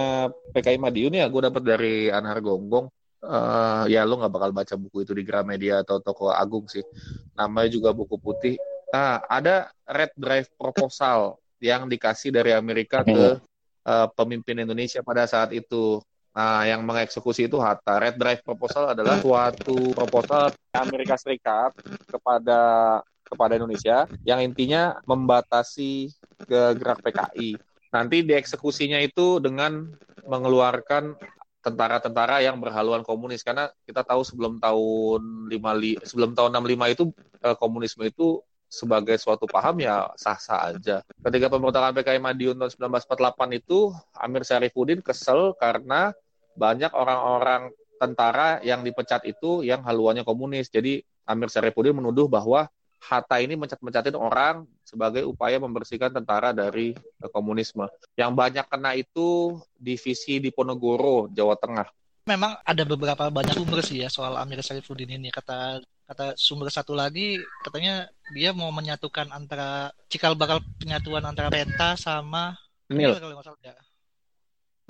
PKI 0.53 0.77
Madiun 0.77 1.17
ya, 1.17 1.25
gue 1.25 1.41
dapat 1.41 1.63
dari 1.65 2.13
Anhar 2.13 2.37
Gonggong. 2.37 2.85
Eh, 3.17 3.83
ya 3.97 4.05
lo 4.05 4.21
nggak 4.21 4.29
bakal 4.29 4.51
baca 4.53 4.75
buku 4.77 5.01
itu 5.01 5.17
di 5.17 5.25
Gramedia 5.25 5.81
atau 5.81 5.97
toko 5.97 6.29
Agung 6.29 6.69
sih. 6.69 6.85
Namanya 7.33 7.69
juga 7.73 7.89
buku 7.97 8.21
putih. 8.21 8.61
Nah, 8.93 9.25
ada 9.25 9.73
Red 9.89 10.13
Drive 10.13 10.49
Proposal 10.53 11.41
yang 11.57 11.89
dikasih 11.89 12.29
dari 12.29 12.53
Amerika 12.53 13.01
ke 13.01 13.41
eh, 13.89 14.07
pemimpin 14.13 14.61
Indonesia 14.61 15.01
pada 15.01 15.25
saat 15.25 15.49
itu. 15.57 15.97
Nah, 16.37 16.61
yang 16.69 16.85
mengeksekusi 16.85 17.49
itu 17.49 17.57
Hatta. 17.57 17.97
Red 17.97 18.21
Drive 18.21 18.45
Proposal 18.45 18.93
adalah 18.93 19.17
suatu 19.17 19.97
proposal 19.97 20.53
Amerika 20.77 21.17
Serikat 21.17 21.73
kepada 22.05 23.01
kepada 23.25 23.57
Indonesia 23.57 24.05
yang 24.21 24.39
intinya 24.45 25.01
membatasi 25.03 26.13
ke 26.45 26.61
gerak 26.77 27.01
PKI. 27.01 27.57
Nanti 27.93 28.23
dieksekusinya 28.23 28.99
itu 28.99 29.39
dengan 29.39 29.91
mengeluarkan 30.27 31.15
tentara-tentara 31.63 32.39
yang 32.43 32.59
berhaluan 32.63 33.03
komunis 33.03 33.43
karena 33.43 33.67
kita 33.83 34.03
tahu 34.03 34.23
sebelum 34.23 34.59
tahun 34.63 35.51
55 35.51 36.07
sebelum 36.07 36.31
tahun 36.31 36.51
65 36.63 36.95
itu 36.95 37.03
eh, 37.43 37.55
komunisme 37.59 38.03
itu 38.07 38.39
sebagai 38.67 39.15
suatu 39.15 39.47
paham 39.47 39.79
ya 39.79 40.11
sah-sah 40.19 40.75
aja. 40.75 40.99
Ketika 41.23 41.47
pemberontakan 41.47 41.95
PKI 41.95 42.19
Madiun 42.19 42.55
tahun 42.59 42.71
1948 42.99 43.59
itu 43.63 43.95
Amir 44.19 44.43
Syarifuddin 44.43 44.99
kesel 44.99 45.55
karena 45.55 46.11
banyak 46.59 46.91
orang-orang 46.91 47.71
tentara 47.97 48.59
yang 48.61 48.83
dipecat 48.83 49.23
itu 49.23 49.63
yang 49.63 49.81
haluannya 49.87 50.27
komunis. 50.27 50.67
Jadi 50.67 50.99
Amir 51.23 51.47
Syarifuddin 51.47 51.95
menuduh 51.95 52.27
bahwa 52.27 52.67
Hatta 52.99 53.39
ini 53.39 53.55
mencat-mencatin 53.55 54.17
orang 54.19 54.67
sebagai 54.87 55.27
upaya 55.27 55.59
membersihkan 55.59 56.15
tentara 56.15 56.55
dari 56.55 56.95
eh, 56.95 57.29
komunisme. 57.35 57.83
Yang 58.15 58.31
banyak 58.31 58.65
kena 58.71 58.95
itu 58.95 59.59
divisi 59.75 60.39
di 60.39 60.47
Ponorogo, 60.47 61.27
Jawa 61.27 61.59
Tengah. 61.59 61.87
memang 62.27 62.59
ada 62.59 62.83
beberapa 62.83 63.31
banyak 63.31 63.55
sumber 63.55 63.79
sih 63.79 64.03
ya 64.03 64.11
soal 64.11 64.35
Amir 64.35 64.59
Saifuddin 64.59 65.15
ini 65.15 65.31
kata 65.31 65.79
kata 66.03 66.35
sumber 66.35 66.67
satu 66.67 66.91
lagi 66.91 67.39
katanya 67.63 68.11
dia 68.35 68.51
mau 68.51 68.67
menyatukan 68.67 69.31
antara 69.31 69.95
cikal 70.11 70.35
bakal 70.35 70.59
penyatuan 70.75 71.23
antara 71.23 71.47
peta 71.47 71.95
sama 71.95 72.51
Nil. 72.91 73.15
kalau 73.15 73.31
nggak 73.31 73.47
salah 73.47 73.63
ya. 73.63 73.75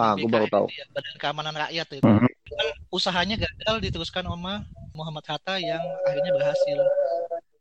Ah, 0.02 0.14
gue 0.14 0.26
baru 0.30 0.50
tahu. 0.50 0.66
ya, 0.70 0.86
Badan 0.94 1.16
Keamanan 1.22 1.56
Rakyat 1.58 1.88
itu. 1.94 2.06
Mhm. 2.06 2.30
Kan 2.30 2.68
usahanya 2.94 3.36
gagal 3.38 3.76
diteruskan 3.86 4.26
sama 4.30 4.66
Muhammad 4.98 5.26
Hatta 5.30 5.62
yang 5.62 5.82
akhirnya 6.10 6.34
berhasil. 6.38 6.78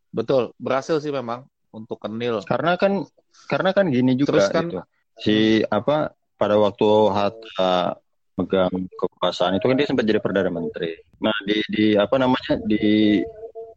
Betul, 0.08 0.42
berhasil 0.56 0.96
sih 1.00 1.12
memang 1.12 1.44
untuk 1.76 2.00
kenil. 2.00 2.40
karena 2.48 2.80
kan 2.80 3.04
karena 3.46 3.70
kan 3.76 3.92
gini 3.92 4.16
juga 4.16 4.40
Terus 4.40 4.48
kan- 4.48 4.70
gitu. 4.72 4.80
si 5.20 5.36
apa 5.68 6.16
pada 6.40 6.56
waktu 6.56 6.88
Hatta 7.12 7.96
megang 8.36 8.72
kekuasaan 9.00 9.56
itu 9.56 9.64
kan 9.64 9.76
dia 9.80 9.88
sempat 9.88 10.04
jadi 10.04 10.20
perdana 10.20 10.52
menteri. 10.52 10.92
Nah 11.24 11.32
di 11.48 11.56
di 11.72 11.84
apa 11.96 12.20
namanya 12.20 12.60
di 12.68 13.20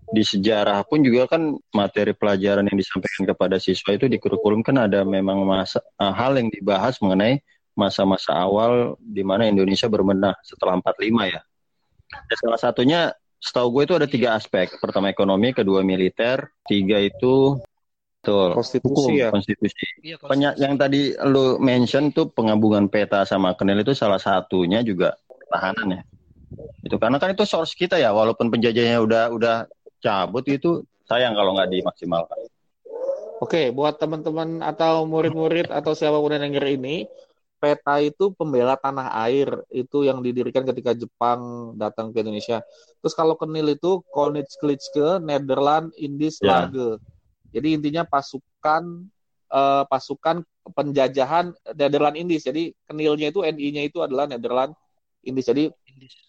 di 0.09 0.23
sejarah 0.25 0.83
pun 0.89 0.99
juga 1.05 1.29
kan 1.29 1.55
materi 1.71 2.11
pelajaran 2.17 2.65
yang 2.65 2.75
disampaikan 2.81 3.23
kepada 3.29 3.55
siswa 3.61 3.93
itu 3.95 4.09
di 4.09 4.17
kurikulum 4.17 4.65
kan 4.65 4.89
ada 4.89 5.05
memang 5.07 5.45
masa 5.45 5.79
ah, 6.01 6.11
hal 6.11 6.35
yang 6.35 6.49
dibahas 6.51 6.97
mengenai 6.99 7.39
masa-masa 7.77 8.35
awal 8.35 8.99
di 8.99 9.23
mana 9.23 9.47
Indonesia 9.47 9.87
berbenah 9.87 10.35
setelah 10.43 10.75
45 10.83 11.31
ya. 11.31 11.41
Dan 12.09 12.37
salah 12.41 12.59
satunya 12.59 13.01
setahu 13.39 13.79
gue 13.79 13.83
itu 13.87 13.95
ada 13.95 14.07
tiga 14.09 14.35
aspek. 14.35 14.75
Pertama 14.83 15.07
ekonomi, 15.07 15.55
kedua 15.55 15.79
militer, 15.85 16.51
tiga 16.67 16.99
itu 16.99 17.55
betul 18.19 18.49
Konstitusi 18.51 18.91
hukum, 18.91 19.09
ya. 19.15 19.29
konstitusi. 19.31 19.85
Iya, 20.03 20.15
Penya- 20.19 20.57
yang 20.59 20.75
tadi 20.75 21.15
lu 21.23 21.55
mention 21.57 22.11
tuh 22.11 22.27
penggabungan 22.27 22.91
peta 22.91 23.23
sama 23.23 23.55
kenil 23.55 23.79
itu 23.79 23.95
salah 23.95 24.19
satunya 24.19 24.83
juga 24.83 25.15
pertahanan 25.25 25.87
ya. 25.95 26.01
Itu 26.83 26.99
karena 26.99 27.15
kan 27.15 27.31
itu 27.31 27.47
source 27.47 27.71
kita 27.79 27.95
ya, 27.95 28.11
walaupun 28.11 28.51
penjajahnya 28.51 28.99
udah 28.99 29.23
udah 29.31 29.55
cabut 30.03 30.43
itu 30.51 30.83
sayang 31.07 31.31
kalau 31.31 31.55
nggak 31.55 31.71
dimaksimalkan. 31.71 32.37
Oke, 33.39 33.71
buat 33.71 33.95
teman-teman 33.95 34.59
atau 34.59 35.07
murid-murid 35.07 35.71
atau 35.71 35.95
siapa 35.95 36.19
pun 36.19 36.35
yang 36.35 36.43
denger 36.43 36.75
ini, 36.75 37.07
peta 37.55 38.03
itu 38.03 38.35
pembela 38.35 38.75
tanah 38.75 39.15
air 39.23 39.63
itu 39.71 40.03
yang 40.03 40.19
didirikan 40.19 40.67
ketika 40.67 40.91
Jepang 40.91 41.71
datang 41.79 42.11
ke 42.11 42.19
Indonesia. 42.19 42.59
Terus 42.99 43.15
kalau 43.15 43.39
kenil 43.39 43.79
itu 43.79 44.03
Koninklijke 44.11 45.23
Nederland 45.23 45.95
Indies 45.95 46.43
Ya. 46.43 46.67
Lage. 46.67 46.99
Jadi 47.49 47.67
intinya 47.77 48.03
pasukan 48.05 48.83
eh, 49.49 49.83
pasukan 49.89 50.45
penjajahan 50.73 51.53
Nederland 51.73 52.17
Indies. 52.17 52.45
Jadi 52.45 52.71
kenilnya 52.85 53.33
itu 53.33 53.41
NI-nya 53.41 53.83
itu 53.85 53.99
adalah 54.01 54.29
Nederland 54.29 54.73
Indies. 55.25 55.49
Jadi 55.49 55.73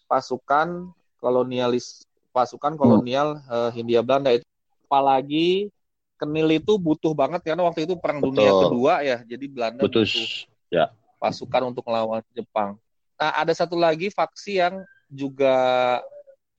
pasukan 0.09 0.91
kolonialis 1.21 2.03
pasukan 2.31 2.79
kolonial 2.79 3.37
eh, 3.37 3.69
Hindia 3.75 4.01
Belanda 4.01 4.33
itu 4.33 4.45
apalagi 4.87 5.71
kenil 6.19 6.47
itu 6.53 6.77
butuh 6.77 7.17
banget 7.17 7.41
karena 7.41 7.65
waktu 7.65 7.89
itu 7.89 7.97
perang 7.97 8.21
dunia 8.21 8.53
Betul. 8.53 8.61
kedua 8.67 8.93
ya. 9.01 9.17
Jadi 9.23 9.45
Belanda 9.49 9.83
Betul. 9.85 10.05
butuh 10.05 10.27
pasukan 11.21 11.69
untuk 11.69 11.85
melawan 11.85 12.25
Jepang. 12.33 12.81
Nah, 13.21 13.31
ada 13.37 13.53
satu 13.53 13.77
lagi 13.77 14.09
faksi 14.09 14.57
yang 14.57 14.81
juga 15.05 15.53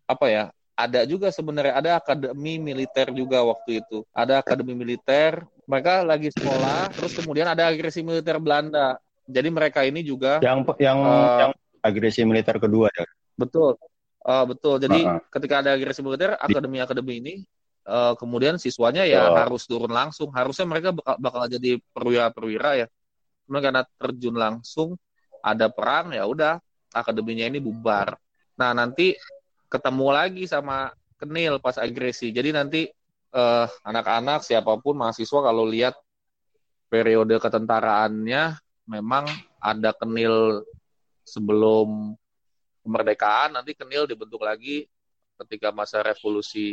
apa 0.07 0.27
ya? 0.31 0.45
Ada 0.73 1.05
juga 1.05 1.29
sebenarnya 1.29 1.75
ada 1.77 1.91
akademi 2.01 2.57
militer 2.57 3.13
juga 3.13 3.45
waktu 3.45 3.85
itu. 3.85 4.09
Ada 4.17 4.41
akademi 4.41 4.73
militer, 4.73 5.45
mereka 5.69 6.01
lagi 6.01 6.33
sekolah, 6.33 6.91
terus 6.97 7.13
kemudian 7.13 7.45
ada 7.45 7.69
agresi 7.69 8.01
militer 8.01 8.41
Belanda. 8.41 8.97
Jadi 9.29 9.49
mereka 9.53 9.85
ini 9.85 10.01
juga 10.03 10.41
Yang 10.41 10.75
yang 10.81 10.99
Eh, 10.99 11.39
yang 11.45 11.53
agresi 11.85 12.21
militer 12.25 12.57
kedua 12.57 12.89
ya. 12.91 13.05
betul, 13.37 13.77
Eh, 14.23 14.45
betul. 14.47 14.79
Jadi 14.79 15.03
Uh-uh. 15.03 15.19
ketika 15.35 15.55
ada 15.67 15.75
agresi 15.75 15.99
militer, 15.99 16.39
akademi-akademi 16.39 17.15
ini 17.19 17.35
eh, 17.83 18.15
kemudian 18.15 18.55
siswanya 18.57 19.03
ya 19.03 19.27
Betul. 19.29 19.39
harus 19.43 19.63
turun 19.67 19.93
langsung. 19.93 20.31
Harusnya 20.31 20.67
mereka 20.71 20.95
bakal, 20.95 21.17
bakal 21.19 21.43
jadi 21.51 21.71
perwira-perwira 21.91 22.71
ya. 22.81 22.87
Cuma 23.51 23.59
karena 23.59 23.83
terjun 23.99 24.37
langsung 24.39 24.95
ada 25.43 25.67
perang 25.67 26.15
ya 26.15 26.23
udah 26.25 26.63
akademinya 26.95 27.51
ini 27.51 27.59
bubar. 27.59 28.15
Nah 28.55 28.71
nanti 28.79 29.19
ketemu 29.73 30.07
lagi 30.13 30.45
sama 30.45 30.93
Kenil 31.17 31.57
pas 31.65 31.81
agresi. 31.81 32.29
Jadi 32.29 32.53
nanti 32.53 32.85
eh, 33.33 33.67
anak-anak 33.89 34.45
siapa 34.45 34.77
pun 34.77 35.01
mahasiswa 35.01 35.41
kalau 35.41 35.65
lihat 35.65 35.97
periode 36.93 37.41
ketentaraannya 37.41 38.61
memang 38.85 39.25
ada 39.57 39.97
Kenil 39.97 40.61
sebelum 41.25 42.13
kemerdekaan 42.85 43.57
nanti 43.57 43.73
Kenil 43.73 44.05
dibentuk 44.05 44.45
lagi 44.45 44.85
ketika 45.41 45.73
masa 45.73 46.05
revolusi 46.05 46.69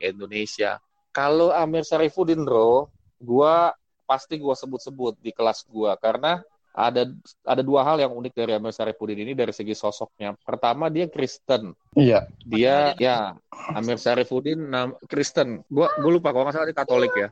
Indonesia. 0.00 0.80
Kalau 1.12 1.52
Amir 1.52 1.84
Syarifuddin 1.84 2.40
Bro, 2.40 2.88
gua 3.20 3.76
pasti 4.08 4.40
gua 4.40 4.56
sebut-sebut 4.56 5.20
di 5.20 5.30
kelas 5.34 5.68
gua 5.68 6.00
karena 6.00 6.40
ada 6.72 7.04
ada 7.44 7.62
dua 7.62 7.84
hal 7.84 8.00
yang 8.00 8.12
unik 8.16 8.32
dari 8.32 8.52
Amir 8.56 8.72
Syarifuddin 8.72 9.20
ini 9.20 9.32
dari 9.36 9.52
segi 9.52 9.76
sosoknya. 9.76 10.32
Pertama 10.40 10.88
dia 10.88 11.04
Kristen. 11.06 11.76
Iya. 11.92 12.24
Dia 12.48 12.96
ya 12.96 13.36
Amir 13.76 14.00
Syarifuddin 14.00 14.72
nam, 14.72 14.96
Kristen. 15.04 15.60
Gua 15.68 15.92
gua 16.00 16.10
lupa 16.16 16.32
kalau 16.32 16.48
nggak 16.48 16.56
salah 16.56 16.68
dia 16.68 16.76
Katolik 16.76 17.12
ya. 17.12 17.28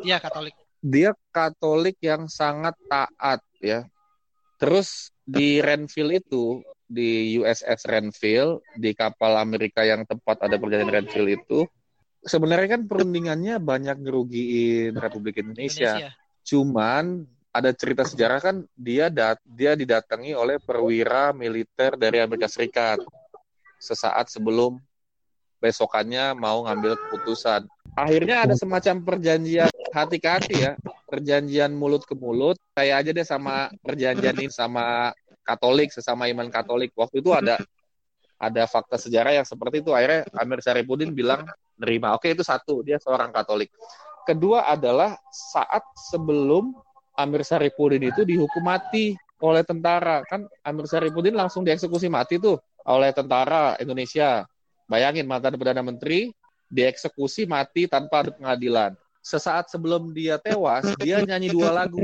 Iya 0.00 0.16
Katolik. 0.18 0.54
Dia 0.80 1.10
Katolik 1.28 2.00
yang 2.00 2.24
sangat 2.26 2.72
taat 2.88 3.44
ya. 3.60 3.84
Terus 4.56 5.12
di 5.28 5.60
Renville 5.60 6.24
itu 6.24 6.64
di 6.88 7.36
USS 7.36 7.84
Renville 7.84 8.64
di 8.80 8.96
kapal 8.96 9.36
Amerika 9.36 9.84
yang 9.84 10.08
tempat 10.08 10.40
ada 10.40 10.56
perjanjian 10.56 10.88
Renville 10.88 11.36
itu 11.36 11.68
sebenarnya 12.24 12.80
kan 12.80 12.82
perundingannya 12.88 13.60
banyak 13.60 13.96
ngerugiin 14.02 14.96
Republik 14.96 15.38
Indonesia. 15.38 16.00
Indonesia. 16.00 16.16
Cuman 16.48 17.04
ada 17.58 17.74
cerita 17.74 18.06
sejarah 18.06 18.38
kan 18.38 18.56
dia 18.78 19.10
dat 19.10 19.42
dia 19.42 19.74
didatangi 19.74 20.30
oleh 20.30 20.62
perwira 20.62 21.34
militer 21.34 21.98
dari 21.98 22.22
Amerika 22.22 22.46
Serikat 22.46 23.02
sesaat 23.82 24.30
sebelum 24.30 24.78
besokannya 25.58 26.38
mau 26.38 26.62
ngambil 26.66 26.94
keputusan. 26.94 27.66
Akhirnya 27.98 28.46
ada 28.46 28.54
semacam 28.54 29.02
perjanjian 29.02 29.70
hati 29.90 30.22
ke 30.22 30.28
hati 30.30 30.54
ya, 30.54 30.72
perjanjian 31.10 31.74
mulut 31.74 32.06
ke 32.06 32.14
mulut. 32.14 32.54
Kayak 32.78 32.96
aja 33.02 33.10
deh 33.10 33.26
sama 33.26 33.54
perjanjian 33.82 34.38
ini 34.38 34.46
sama 34.54 35.10
Katolik 35.42 35.90
sesama 35.90 36.30
iman 36.30 36.46
Katolik. 36.46 36.94
Waktu 36.94 37.18
itu 37.18 37.34
ada 37.34 37.58
ada 38.38 38.62
fakta 38.70 39.02
sejarah 39.02 39.34
yang 39.34 39.46
seperti 39.46 39.82
itu. 39.82 39.90
Akhirnya 39.90 40.30
Amir 40.38 40.62
Syarifuddin 40.62 41.10
bilang 41.10 41.42
nerima. 41.74 42.14
Oke 42.14 42.30
itu 42.30 42.46
satu, 42.46 42.86
dia 42.86 43.02
seorang 43.02 43.34
Katolik. 43.34 43.74
Kedua 44.22 44.70
adalah 44.70 45.18
saat 45.32 45.82
sebelum 46.12 46.70
Amir 47.18 47.42
Syarifuddin 47.42 48.06
itu 48.06 48.22
dihukum 48.22 48.62
mati 48.62 49.18
oleh 49.42 49.66
tentara. 49.66 50.22
Kan 50.22 50.46
Amir 50.62 50.86
Syarifuddin 50.86 51.34
langsung 51.34 51.66
dieksekusi 51.66 52.06
mati 52.06 52.38
tuh 52.38 52.62
oleh 52.86 53.10
tentara 53.10 53.74
Indonesia. 53.82 54.46
Bayangin 54.86 55.26
mantan 55.26 55.58
Perdana 55.58 55.82
Menteri 55.82 56.30
dieksekusi 56.70 57.44
mati 57.44 57.90
tanpa 57.90 58.22
ada 58.22 58.30
pengadilan. 58.32 58.94
Sesaat 59.20 59.68
sebelum 59.68 60.14
dia 60.14 60.40
tewas, 60.40 60.88
dia 61.02 61.20
nyanyi 61.20 61.52
dua 61.52 61.74
lagu 61.74 62.00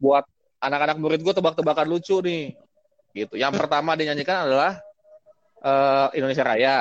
buat 0.00 0.24
anak-anak 0.62 0.96
murid 0.96 1.20
gue 1.20 1.34
tebak-tebakan 1.34 1.86
lucu 1.90 2.16
nih. 2.22 2.54
Gitu. 3.12 3.34
Yang 3.36 3.60
pertama 3.60 3.92
dia 3.98 4.14
nyanyikan 4.14 4.48
adalah 4.48 4.80
eh, 5.60 6.08
Indonesia 6.16 6.44
Raya. 6.46 6.78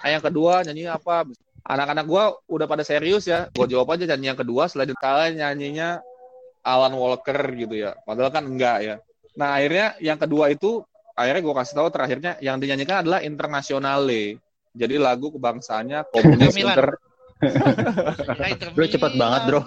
Nah, 0.00 0.08
yang 0.08 0.22
kedua 0.24 0.64
nyanyi 0.64 0.88
apa? 0.88 1.28
Anak-anak 1.64 2.04
gue 2.08 2.24
udah 2.48 2.66
pada 2.68 2.84
serius 2.86 3.28
ya. 3.28 3.52
Gue 3.52 3.68
jawab 3.68 3.92
aja 3.92 4.08
nyanyi 4.08 4.32
yang 4.32 4.40
kedua. 4.40 4.70
Selanjutnya 4.70 5.02
kalian 5.02 5.34
nyanyinya 5.40 6.00
Alan 6.64 6.96
Walker 6.96 7.38
gitu 7.52 7.76
ya. 7.76 7.92
Padahal 8.02 8.32
kan 8.32 8.44
enggak 8.48 8.78
ya. 8.80 8.96
Nah 9.36 9.60
akhirnya 9.60 9.94
yang 10.00 10.16
kedua 10.16 10.48
itu 10.48 10.80
akhirnya 11.14 11.42
gue 11.44 11.54
kasih 11.54 11.74
tahu 11.78 11.88
terakhirnya 11.92 12.32
yang 12.40 12.56
dinyanyikan 12.58 13.04
adalah 13.04 13.20
Internationale. 13.20 14.40
Jadi 14.74 14.94
lagu 14.98 15.30
kebangsaannya 15.30 16.10
komunis 16.10 16.56
Milan. 16.56 16.74
inter 16.74 16.88
Ya, 17.44 18.56
Bro 18.76 18.86
cepat 18.88 19.12
banget 19.20 19.40
bro 19.52 19.60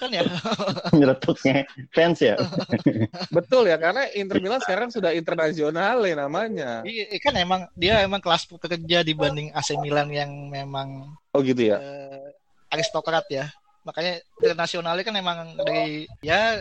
Kan 0.00 0.10
ya. 0.14 0.24
nyeletuknya 0.98 1.68
fans 1.92 2.18
ya. 2.22 2.40
betul 3.36 3.68
ya 3.68 3.76
karena 3.76 4.08
Inter 4.16 4.40
Milan 4.40 4.60
sekarang 4.62 4.88
sudah 4.88 5.12
internasionale 5.12 6.16
namanya. 6.16 6.80
Iya, 6.86 7.20
kan 7.20 7.34
emang 7.36 7.60
dia 7.76 8.00
emang 8.00 8.24
kelas 8.24 8.48
pekerja 8.48 9.04
dibanding 9.04 9.52
AC 9.52 9.76
Milan 9.76 10.08
yang 10.08 10.30
memang 10.48 11.12
Oh 11.30 11.40
gitu 11.44 11.62
ya. 11.62 11.78
eh, 11.78 12.26
aristokrat 12.72 13.26
ya. 13.30 13.52
Makanya 13.80 14.20
internasionalnya 14.44 15.04
kan 15.04 15.14
emang 15.16 15.38
dari 15.56 16.04
ya 16.20 16.60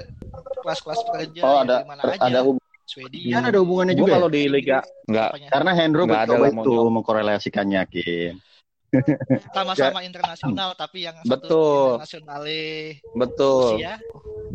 kelas-kelas 0.64 1.00
pekerja 1.04 1.42
Oh 1.44 1.54
ya, 1.60 1.64
ada 1.68 1.76
dari 1.84 1.90
mana 1.90 2.02
aja. 2.08 2.22
ada 2.32 2.40
hub- 2.48 2.64
Swedia. 2.90 3.38
kan 3.38 3.54
ada 3.54 3.60
hubungannya 3.62 3.94
juga. 3.94 4.18
kalau 4.18 4.30
ya? 4.32 4.34
di 4.34 4.42
liga 4.50 4.80
enggak? 5.06 5.30
Karena 5.54 5.72
Hendro 5.78 6.10
Nggak 6.10 6.24
ada 6.26 6.36
itu 6.50 6.74
mengkorelasikannya 6.90 7.82
Kim. 7.86 8.34
sama-sama 9.54 10.02
internasional 10.02 10.74
tapi 10.74 11.06
yang 11.06 11.14
satu 11.22 11.46
Betul. 11.46 11.86
internasionale 11.94 12.62
betul. 13.14 13.78
Rusia, 13.78 13.94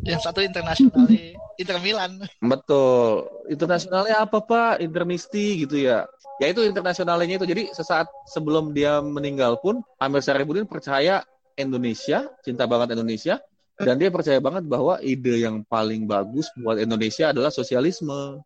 yang 0.02 0.18
satu 0.18 0.40
internasionale 0.42 1.38
Inter 1.54 1.78
Milan. 1.78 2.12
Betul. 2.42 3.30
Internasionalnya 3.46 4.26
apa 4.26 4.42
Pak? 4.42 4.82
Intermisti 4.82 5.62
gitu 5.62 5.78
ya. 5.78 6.02
Ya 6.42 6.50
itu 6.50 6.66
internasionalnya 6.66 7.38
itu. 7.38 7.46
Jadi 7.46 7.70
sesaat 7.70 8.10
sebelum 8.26 8.74
dia 8.74 8.98
meninggal 8.98 9.62
pun 9.62 9.78
Amir 10.02 10.18
Syarifuddin 10.18 10.66
percaya 10.66 11.22
Indonesia, 11.54 12.26
cinta 12.42 12.66
banget 12.66 12.98
Indonesia, 12.98 13.38
dan 13.74 13.98
dia 13.98 14.10
percaya 14.10 14.38
banget 14.38 14.64
bahwa 14.70 15.02
ide 15.02 15.42
yang 15.42 15.66
paling 15.66 16.06
bagus 16.06 16.46
buat 16.54 16.78
Indonesia 16.78 17.34
adalah 17.34 17.50
sosialisme. 17.50 18.42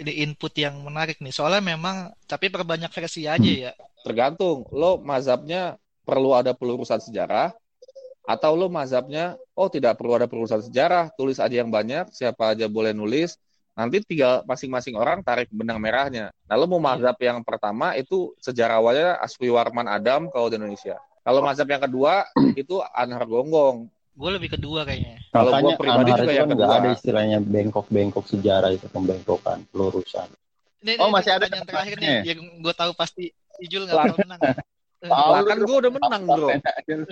Ini 0.00 0.24
input 0.24 0.54
yang 0.56 0.80
menarik 0.80 1.18
nih. 1.20 1.34
Soalnya 1.34 1.60
memang 1.60 2.14
tapi 2.24 2.48
perbanyak 2.48 2.88
versi 2.88 3.26
aja 3.26 3.36
ya. 3.36 3.72
Tergantung 4.00 4.64
lo 4.72 4.96
mazhabnya 5.02 5.76
perlu 6.06 6.32
ada 6.32 6.56
pelurusan 6.56 7.02
sejarah 7.04 7.52
atau 8.24 8.56
lo 8.56 8.72
mazhabnya 8.72 9.36
oh 9.58 9.68
tidak 9.68 9.98
perlu 10.00 10.16
ada 10.16 10.30
pelurusan 10.30 10.64
sejarah, 10.64 11.12
tulis 11.18 11.36
aja 11.36 11.60
yang 11.60 11.68
banyak, 11.68 12.08
siapa 12.14 12.56
aja 12.56 12.70
boleh 12.70 12.94
nulis. 12.96 13.36
Nanti 13.74 14.02
tinggal 14.04 14.44
masing-masing 14.44 14.92
orang 14.92 15.24
tarik 15.24 15.48
benang 15.48 15.80
merahnya. 15.80 16.28
Nah, 16.44 16.54
lo 16.58 16.68
mau 16.68 16.82
mazhab 16.82 17.16
yang 17.16 17.40
pertama 17.40 17.96
itu 17.96 18.34
sejarawannya 18.42 19.16
Aswi 19.22 19.48
Warman 19.48 19.88
Adam 19.88 20.28
kalau 20.28 20.52
di 20.52 20.60
Indonesia. 20.60 21.00
Kalau 21.20 21.40
mazhab 21.44 21.68
yang 21.68 21.82
kedua 21.84 22.24
itu 22.56 22.80
Anhar 22.96 23.24
Gonggong. 23.28 23.88
Gue 24.16 24.30
lebih 24.36 24.56
kedua 24.56 24.84
kayaknya. 24.84 25.20
Kalau 25.32 25.50
gua 25.52 25.72
pribadi 25.76 26.10
juga 26.12 26.32
yang 26.32 26.48
kan 26.48 26.56
nggak 26.56 26.70
kedua. 26.72 26.80
ada 26.84 26.88
istilahnya 26.92 27.38
bengkok-bengkok 27.40 28.24
sejarah 28.28 28.70
itu 28.72 28.86
pembengkokan 28.90 29.64
pelurusan. 29.72 30.28
Ini, 30.80 30.96
Oh, 30.96 31.08
ini 31.08 31.14
masih 31.14 31.30
ada 31.36 31.44
pertanyaan 31.44 31.68
terakhir 31.68 31.96
nih. 32.00 32.16
Yang 32.24 32.38
gue 32.64 32.74
tahu 32.74 32.92
pasti 32.96 33.24
Ijul 33.60 33.84
nggak 33.84 33.96
bakal 33.96 34.16
menang. 34.24 34.40
Tahu 35.00 35.44
kan 35.48 35.58
gue 35.64 35.76
udah 35.80 35.92
menang 35.96 36.22
bro. 36.28 36.48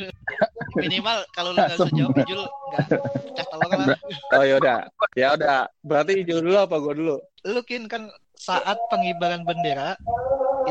Minimal 0.85 1.25
kalau 1.33 1.57
lu 1.57 1.59
nggak 1.65 1.81
bisa 1.81 1.89
jawab 1.97 2.17
Ijul 2.21 2.41
nggak 2.45 2.85
pecah 2.93 3.47
telur 3.49 3.71
lah. 3.73 3.99
Oh 4.37 4.45
yaudah, 4.45 4.79
ya 5.17 5.29
udah. 5.33 5.61
Berarti 5.81 6.13
Ijul 6.21 6.45
dulu 6.45 6.57
apa 6.61 6.77
gue 6.77 6.93
dulu? 7.01 7.17
Lu 7.49 7.61
Kin 7.65 7.89
kan 7.89 8.13
saat 8.37 8.77
pengibaran 8.93 9.43
bendera 9.49 9.97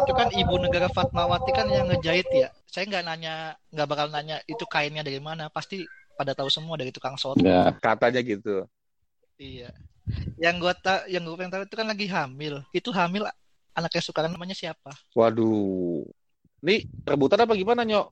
itu 0.04 0.12
kan 0.14 0.30
ibu 0.34 0.56
negara 0.62 0.88
Fatmawati 0.92 1.52
kan 1.54 1.68
yang 1.70 1.90
ngejahit 1.90 2.28
ya. 2.34 2.50
Saya 2.70 2.86
nggak 2.88 3.06
nanya, 3.06 3.34
nggak 3.74 3.88
bakal 3.90 4.08
nanya 4.14 4.38
itu 4.46 4.64
kainnya 4.70 5.02
dari 5.02 5.18
mana. 5.18 5.50
Pasti 5.50 5.84
pada 6.18 6.34
tahu 6.34 6.50
semua 6.50 6.78
dari 6.78 6.90
tukang 6.94 7.18
soto. 7.18 7.42
Ya. 7.42 7.74
Katanya 7.78 8.22
gitu. 8.22 8.66
Iya. 9.38 9.70
Yang 10.40 10.56
gua 10.64 10.74
tak 10.74 11.06
yang 11.12 11.28
gua 11.28 11.36
pengen 11.38 11.54
tahu 11.54 11.64
itu 11.68 11.76
kan 11.78 11.88
lagi 11.88 12.08
hamil. 12.10 12.64
Itu 12.74 12.90
hamil 12.96 13.28
anaknya 13.78 14.02
Soekarno 14.02 14.34
namanya 14.34 14.58
siapa? 14.58 14.90
Waduh. 15.14 16.08
Nih 16.66 16.90
rebutan 17.06 17.46
apa 17.46 17.54
gimana, 17.54 17.86
Nyok? 17.86 18.08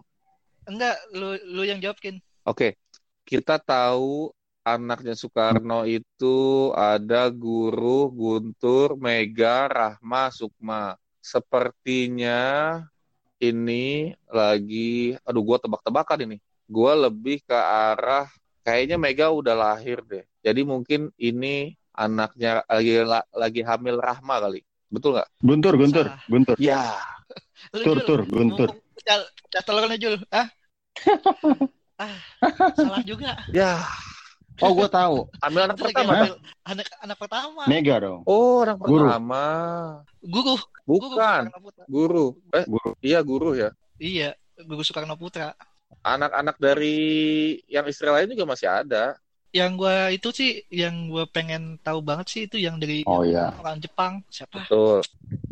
Enggak, 0.70 0.96
lu 1.18 1.34
lu 1.50 1.62
yang 1.66 1.82
jawabin. 1.82 2.22
Oke. 2.46 2.78
Kita 3.26 3.58
tahu 3.58 4.30
anaknya 4.62 5.18
Soekarno 5.18 5.86
itu 5.90 6.70
ada 6.78 7.30
Guru, 7.34 8.14
Guntur, 8.14 8.94
Mega, 8.98 9.66
Rahma, 9.66 10.30
Sukma. 10.30 10.94
Sepertinya 11.26 12.38
ini 13.42 14.14
lagi, 14.30 15.18
aduh 15.26 15.42
gua 15.42 15.58
tebak-tebakan 15.58 16.30
ini. 16.30 16.38
Gua 16.70 16.94
lebih 16.94 17.42
ke 17.42 17.58
arah, 17.58 18.30
kayaknya 18.62 19.02
Mega 19.02 19.34
udah 19.34 19.58
lahir 19.58 20.06
deh. 20.06 20.22
Jadi 20.46 20.62
mungkin 20.62 21.10
ini 21.18 21.74
anaknya 21.98 22.62
lagi 22.70 23.02
lagi 23.34 23.62
hamil 23.66 23.98
Rahma 23.98 24.38
kali. 24.38 24.62
Betul 24.86 25.18
nggak? 25.18 25.30
Guntur, 25.42 25.74
Guntur, 25.82 26.06
Salah. 26.14 26.22
Guntur. 26.30 26.58
Ya, 26.62 26.84
Lu, 27.74 27.82
Tur, 27.82 27.98
Jul. 27.98 28.06
tur, 28.06 28.22
Guntur. 28.30 28.70
Jal, 29.02 29.22
jal 29.50 29.98
Jul. 29.98 30.16
Ah? 30.30 30.48
ah, 32.06 32.16
salah 32.78 33.02
juga. 33.02 33.34
ya. 33.50 33.82
Oh, 34.64 34.72
gue 34.72 34.88
tahu. 34.88 35.28
Hamil 35.44 35.62
anak 35.68 35.76
pertama. 35.76 36.12
hamil 36.16 36.34
anak 36.64 36.88
anak 37.04 37.18
pertama. 37.20 37.62
Mega 37.68 37.96
dong. 38.00 38.22
Oh, 38.24 38.64
anak 38.64 38.80
Guru. 38.80 39.04
pertama. 39.04 39.44
Guru. 40.24 40.56
Guru 40.86 41.08
Bukan, 41.12 41.44
guru. 41.90 42.26
Eh, 42.54 42.64
Guru. 42.64 42.90
iya 43.02 43.20
guru 43.20 43.52
ya. 43.58 43.70
Iya, 43.98 44.30
Guru 44.64 44.80
Soekarno 44.80 45.18
Putra. 45.18 45.52
Anak-anak 46.06 46.56
dari 46.56 46.96
yang 47.66 47.84
istri 47.86 48.06
lain 48.08 48.32
juga 48.32 48.46
masih 48.46 48.70
ada. 48.70 49.18
Yang 49.50 49.72
gua 49.76 49.96
itu 50.12 50.30
sih 50.32 50.52
yang 50.68 51.08
gua 51.10 51.26
pengen 51.26 51.80
tahu 51.82 52.00
banget 52.04 52.28
sih 52.30 52.42
itu 52.46 52.60
yang 52.60 52.78
dari 52.78 53.02
Oh 53.08 53.24
iya. 53.24 53.52
orang 53.58 53.80
Jepang. 53.80 54.22
Siapa? 54.30 54.68
Betul. 54.68 55.02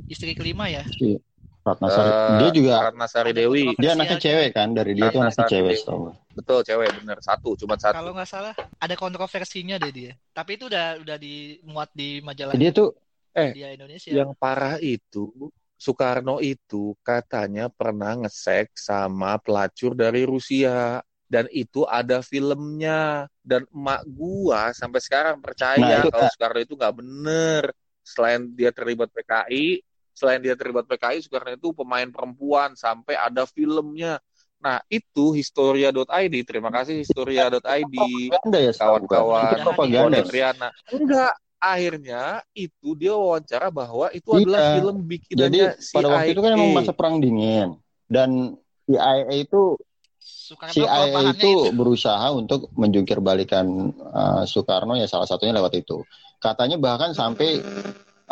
Istri 0.08 0.36
kelima 0.36 0.68
ya? 0.70 0.84
Si 0.86 1.18
Ratnasari. 1.64 2.12
Eh, 2.12 2.38
dia 2.44 2.50
juga 2.52 2.76
Ratna 2.92 3.08
Sari 3.08 3.32
ada 3.32 3.40
Dewi. 3.40 3.72
dia 3.80 3.92
anaknya 3.96 4.20
cewek 4.20 4.50
kan 4.52 4.68
dari 4.76 4.92
dia 4.92 5.08
tuh 5.08 5.24
Ratna 5.24 5.32
anaknya 5.32 5.48
cewek 5.48 5.74
setahu. 5.80 6.04
Betul, 6.36 6.60
cewek 6.68 6.90
bener. 7.00 7.18
Satu, 7.24 7.50
cuma 7.56 7.76
satu. 7.80 7.96
Kalau 7.96 8.12
nggak 8.12 8.30
salah 8.30 8.54
ada 8.84 8.96
kontroversinya 9.00 9.80
deh 9.80 9.92
dia. 9.96 10.12
Tapi 10.36 10.60
itu 10.60 10.68
udah 10.68 11.00
udah 11.00 11.18
dimuat 11.18 11.90
di 11.96 12.20
majalah 12.20 12.52
Dia 12.60 12.72
tuh 12.76 12.92
Eh, 13.34 13.50
dia 13.50 13.74
Indonesia. 13.74 14.14
Yang 14.14 14.32
parah 14.38 14.78
itu, 14.78 15.50
Soekarno 15.74 16.38
itu 16.38 16.94
katanya 17.02 17.66
pernah 17.66 18.14
ngesek 18.14 18.78
sama 18.78 19.42
pelacur 19.42 19.98
dari 19.98 20.22
Rusia. 20.22 21.02
Dan 21.26 21.50
itu 21.50 21.82
ada 21.90 22.22
filmnya. 22.22 23.26
Dan 23.42 23.66
emak 23.74 24.06
gua 24.06 24.70
sampai 24.78 25.02
sekarang 25.02 25.42
Nah, 25.42 25.44
percaya 25.50 26.06
itu, 26.06 26.14
kalau. 26.14 26.30
Soekarno 26.30 26.60
itu 26.62 26.74
nggak 26.78 26.94
bener. 26.94 27.64
Selain 28.06 28.52
dia 28.54 28.70
terlibat 28.70 29.10
PKI, 29.10 29.82
selain 30.14 30.40
dia 30.40 30.54
terlibat 30.54 30.86
PKI, 30.88 31.26
Soekarno 31.26 31.58
itu 31.58 31.74
pemain 31.74 32.08
perempuan. 32.08 32.74
Sampai 32.74 33.18
ada 33.18 33.44
filmnya. 33.44 34.22
Nah, 34.64 34.80
itu 34.88 35.36
historia.id. 35.36 36.36
Terima 36.48 36.72
kasih 36.72 37.04
historia.id. 37.04 37.96
ya. 38.48 38.72
Kawan-kawan 38.72 39.60
Itu 39.60 39.64
propaganda. 39.68 40.24
Pondok 40.24 40.32
Riana. 40.32 40.70
Enggak, 40.88 41.34
akhirnya 41.60 42.22
itu 42.52 42.88
dia 42.96 43.16
wawancara 43.16 43.68
bahwa 43.72 44.08
itu 44.12 44.28
Iya. 44.36 44.44
adalah 44.44 44.62
film 44.80 44.96
Jadi 45.00 45.08
bikinannya 45.08 45.68
pada 45.96 46.08
waktu 46.12 46.32
itu 46.32 46.42
kan 46.44 46.52
CIA. 46.52 46.58
emang 46.60 46.72
masa 46.76 46.92
perang 46.92 47.16
dingin 47.24 47.70
dan 48.12 48.30
CIA 48.84 49.32
itu 49.32 49.80
Soekarno 50.20 50.76
CIA 50.76 50.88
kelemahannya 50.88 51.40
itu 51.40 51.52
berusaha 51.72 52.28
untuk 52.36 52.68
menjungkir 52.76 53.20
balikan 53.20 53.68
uh, 53.96 54.44
Soekarno 54.44 55.00
ya 55.00 55.08
salah 55.08 55.28
satunya 55.28 55.56
lewat 55.56 55.76
itu. 55.76 56.04
Katanya 56.40 56.76
bahkan 56.76 57.16
sampai 57.16 57.64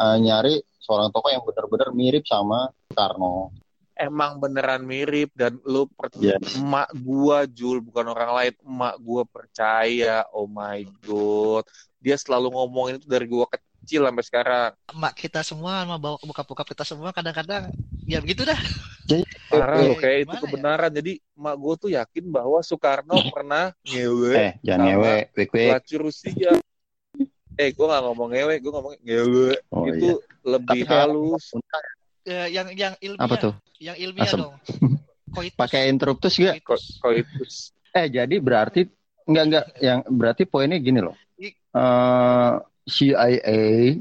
uh, 0.02 0.18
nyari 0.18 0.58
seorang 0.82 1.14
tokoh 1.14 1.30
yang 1.30 1.46
benar-benar 1.46 1.90
mirip 1.94 2.26
sama 2.26 2.74
Soekarno. 2.90 3.54
Emang 3.94 4.42
beneran 4.42 4.82
mirip 4.82 5.30
dan 5.38 5.62
lu 5.62 5.86
percaya 5.94 6.42
Yes. 6.42 6.58
emak 6.58 6.90
gua 7.06 7.46
Jul 7.46 7.86
bukan 7.86 8.10
orang 8.10 8.32
lain 8.34 8.54
emak 8.66 8.96
gua 8.98 9.22
percaya 9.30 10.26
oh 10.34 10.50
my 10.50 10.82
god 11.06 11.70
dia 12.02 12.18
selalu 12.18 12.50
ngomongin 12.50 12.98
itu 12.98 13.06
dari 13.06 13.30
gua 13.30 13.46
kecil 13.46 14.10
sampai 14.10 14.26
sekarang 14.26 14.70
emak 14.90 15.14
kita 15.14 15.46
semua 15.46 15.86
sama 15.86 16.02
bawa 16.02 16.18
bokap-bokap 16.18 16.74
kita 16.74 16.82
semua 16.82 17.14
kadang-kadang 17.14 17.70
ya 18.10 18.18
begitu 18.18 18.42
dah. 18.42 18.58
parah 19.54 19.84
Eh, 19.84 19.88
loh 19.92 19.98
kayak 20.02 20.18
itu 20.26 20.34
ya? 20.34 20.42
kebenaran 20.42 20.92
jadi 20.98 21.14
emak 21.38 21.56
gua 21.62 21.74
tuh 21.78 21.90
yakin 21.94 22.26
bahwa 22.34 22.58
Soekarno 22.66 23.18
pernah 23.30 23.70
ngewe 23.86 24.34
Eh, 24.34 24.52
jangan 24.66 24.98
ngewe, 24.98 25.16
wik 25.38 25.86
Rusia 26.02 26.52
eh 27.62 27.70
gua 27.78 27.86
nggak 27.94 28.04
ngomong 28.10 28.30
ngewe 28.34 28.54
gua 28.58 28.72
ngomong 28.80 28.94
ngewe 29.06 29.50
Oh 29.70 29.86
itu 29.86 30.08
iya. 30.10 30.16
lebih 30.58 30.82
Tapi 30.82 30.90
halus 30.90 31.46
Eh, 32.22 32.54
yang 32.54 32.70
yang 32.78 32.94
ilmiah, 33.02 33.26
Apa 33.26 33.36
tuh? 33.38 33.54
yang 33.82 33.98
ilmiah 33.98 34.30
Asem. 34.30 34.46
dong. 34.46 34.56
Koitus. 35.34 35.58
Pakai 35.58 35.90
interruptus 35.90 36.38
gak? 36.38 36.62
Ko- 36.62 36.78
Koitus. 36.78 37.02
koitus 37.02 37.54
Eh, 37.98 38.08
jadi 38.08 38.36
berarti 38.38 38.86
enggak 39.26 39.44
enggak 39.50 39.66
yang 39.82 40.00
berarti 40.06 40.44
poinnya 40.46 40.78
gini 40.78 41.02
loh. 41.02 41.18
I- 41.38 41.54
Eh 41.54 42.54
CIA 42.86 43.58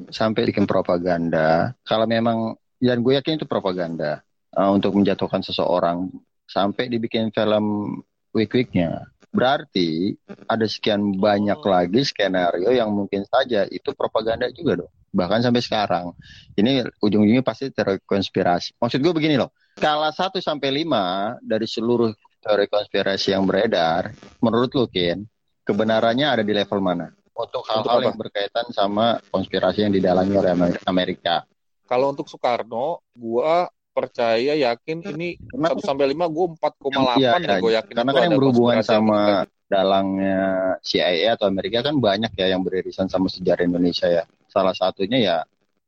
sampai 0.09 0.49
bikin 0.49 0.65
propaganda. 0.65 1.73
Kalau 1.85 2.05
memang 2.05 2.57
dan 2.77 3.01
gue 3.01 3.17
yakin 3.17 3.41
itu 3.41 3.49
propaganda 3.49 4.21
eh, 4.53 4.69
untuk 4.69 4.97
menjatuhkan 4.97 5.41
seseorang 5.41 6.13
sampai 6.45 6.89
dibikin 6.89 7.33
film 7.33 7.99
week-weeknya. 8.33 9.05
Berarti 9.31 10.19
ada 10.45 10.67
sekian 10.67 11.15
banyak 11.15 11.57
Oh. 11.57 11.71
lagi 11.71 12.03
skenario 12.03 12.69
yang 12.69 12.91
mungkin 12.91 13.23
saja 13.25 13.63
itu 13.65 13.95
propaganda 13.95 14.51
juga 14.51 14.83
dong. 14.83 14.93
Bahkan 15.11 15.43
sampai 15.43 15.63
sekarang. 15.63 16.15
Ini 16.55 16.87
ujung-ujungnya 16.99 17.43
pasti 17.43 17.71
terkonspirasi. 17.71 18.79
Maksud 18.79 18.99
gue 18.99 19.11
begini 19.11 19.35
loh. 19.35 19.51
Skala 19.75 20.11
1 20.11 20.39
sampai 20.39 20.83
5 20.83 21.39
dari 21.43 21.67
seluruh 21.67 22.11
teori 22.39 22.67
konspirasi 22.67 23.31
yang 23.31 23.43
beredar, 23.45 24.11
menurut 24.39 24.71
lu 24.73 24.87
Kin, 24.87 25.27
kebenarannya 25.63 26.27
ada 26.27 26.43
di 26.43 26.51
level 26.51 26.79
mana? 26.79 27.11
Untuk 27.31 27.65
hal-hal 27.65 28.05
yang 28.05 28.19
berkaitan 28.19 28.69
sama 28.71 29.17
konspirasi 29.31 29.87
yang 29.87 29.95
didalami 29.95 30.35
oleh 30.37 30.51
Amer- 30.53 30.83
Amerika. 30.85 31.47
kalau 31.85 32.15
untuk 32.15 32.31
Soekarno 32.31 33.03
gua 33.13 33.67
percaya 33.93 34.53
yakin 34.57 34.99
ini 35.05 35.39
Karena 35.51 35.69
1 35.75 35.83
sampai 35.83 36.07
5 36.15 36.27
gua 36.31 36.47
4,8 36.57 37.19
Iya, 37.19 37.33
deh 37.43 37.57
iya. 37.57 37.63
gua 37.63 37.73
yakin 37.83 37.95
Karena 37.95 38.13
kan 38.13 38.23
yang 38.23 38.35
berhubungan 38.39 38.79
sama 38.83 39.21
berkaitan. 39.21 39.49
dalangnya 39.71 40.39
CIA 40.83 41.35
atau 41.35 41.47
Amerika 41.47 41.79
kan 41.83 41.95
banyak 41.99 42.33
ya 42.35 42.47
yang 42.53 42.63
beririsan 42.67 43.07
sama 43.07 43.27
sejarah 43.31 43.63
Indonesia 43.63 44.07
ya. 44.09 44.25
Salah 44.51 44.75
satunya 44.75 45.19
ya 45.21 45.37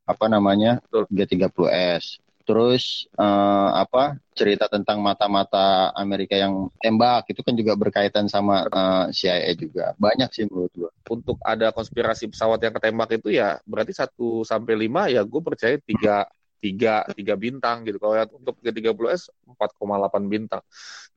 apa 0.07 0.27
namanya 0.27 0.79
Betul. 0.87 1.07
G30S. 1.11 2.19
Terus 2.43 3.07
eh, 3.15 3.71
apa 3.79 4.19
cerita 4.35 4.67
tentang 4.67 4.99
mata-mata 4.99 5.95
Amerika 5.95 6.35
yang 6.35 6.71
tembak 6.83 7.31
itu 7.31 7.39
kan 7.47 7.55
juga 7.55 7.79
berkaitan 7.79 8.27
sama 8.27 8.67
eh, 8.67 9.05
CIA 9.15 9.55
juga. 9.55 9.95
Banyak 9.97 10.31
sih 10.35 10.45
menurut 10.51 10.73
gua. 10.75 10.91
untuk 11.07 11.37
ada 11.45 11.71
konspirasi 11.71 12.33
pesawat 12.33 12.59
yang 12.63 12.75
ketembak 12.75 13.11
itu 13.15 13.29
ya 13.35 13.61
berarti 13.63 13.93
1 13.95 14.43
sampai 14.43 14.75
5 14.89 15.13
ya 15.13 15.23
gue 15.23 15.41
percaya 15.45 15.77
3 15.77 16.25
tiga 16.63 17.03
tiga 17.19 17.35
bintang 17.35 17.83
gitu 17.83 17.99
kalau 17.99 18.15
yang 18.15 18.31
untuk 18.31 18.55
G30S 18.63 19.35
4,8 19.51 20.31
bintang 20.31 20.63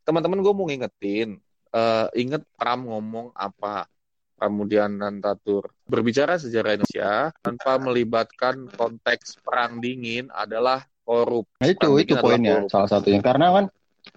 teman-teman 0.01 0.41
gue 0.41 0.53
mau 0.57 0.65
ngingetin 0.65 1.37
eh 1.69 2.07
inget 2.17 2.41
Pram 2.57 2.81
ngomong 2.81 3.29
apa 3.37 3.85
Pramudian 4.35 4.99
Nantatur 4.99 5.69
berbicara 5.85 6.35
sejarah 6.35 6.75
Indonesia 6.75 7.29
tanpa 7.39 7.77
melibatkan 7.77 8.67
konteks 8.73 9.39
perang 9.39 9.79
dingin 9.79 10.27
adalah 10.33 10.83
korup 11.05 11.45
Nah, 11.61 11.69
itu 11.69 11.85
Perang 11.85 12.01
itu 12.01 12.13
poinnya 12.17 12.55
korup. 12.65 12.69
salah 12.73 12.89
satunya 12.89 13.21
karena 13.21 13.53
kan 13.53 13.65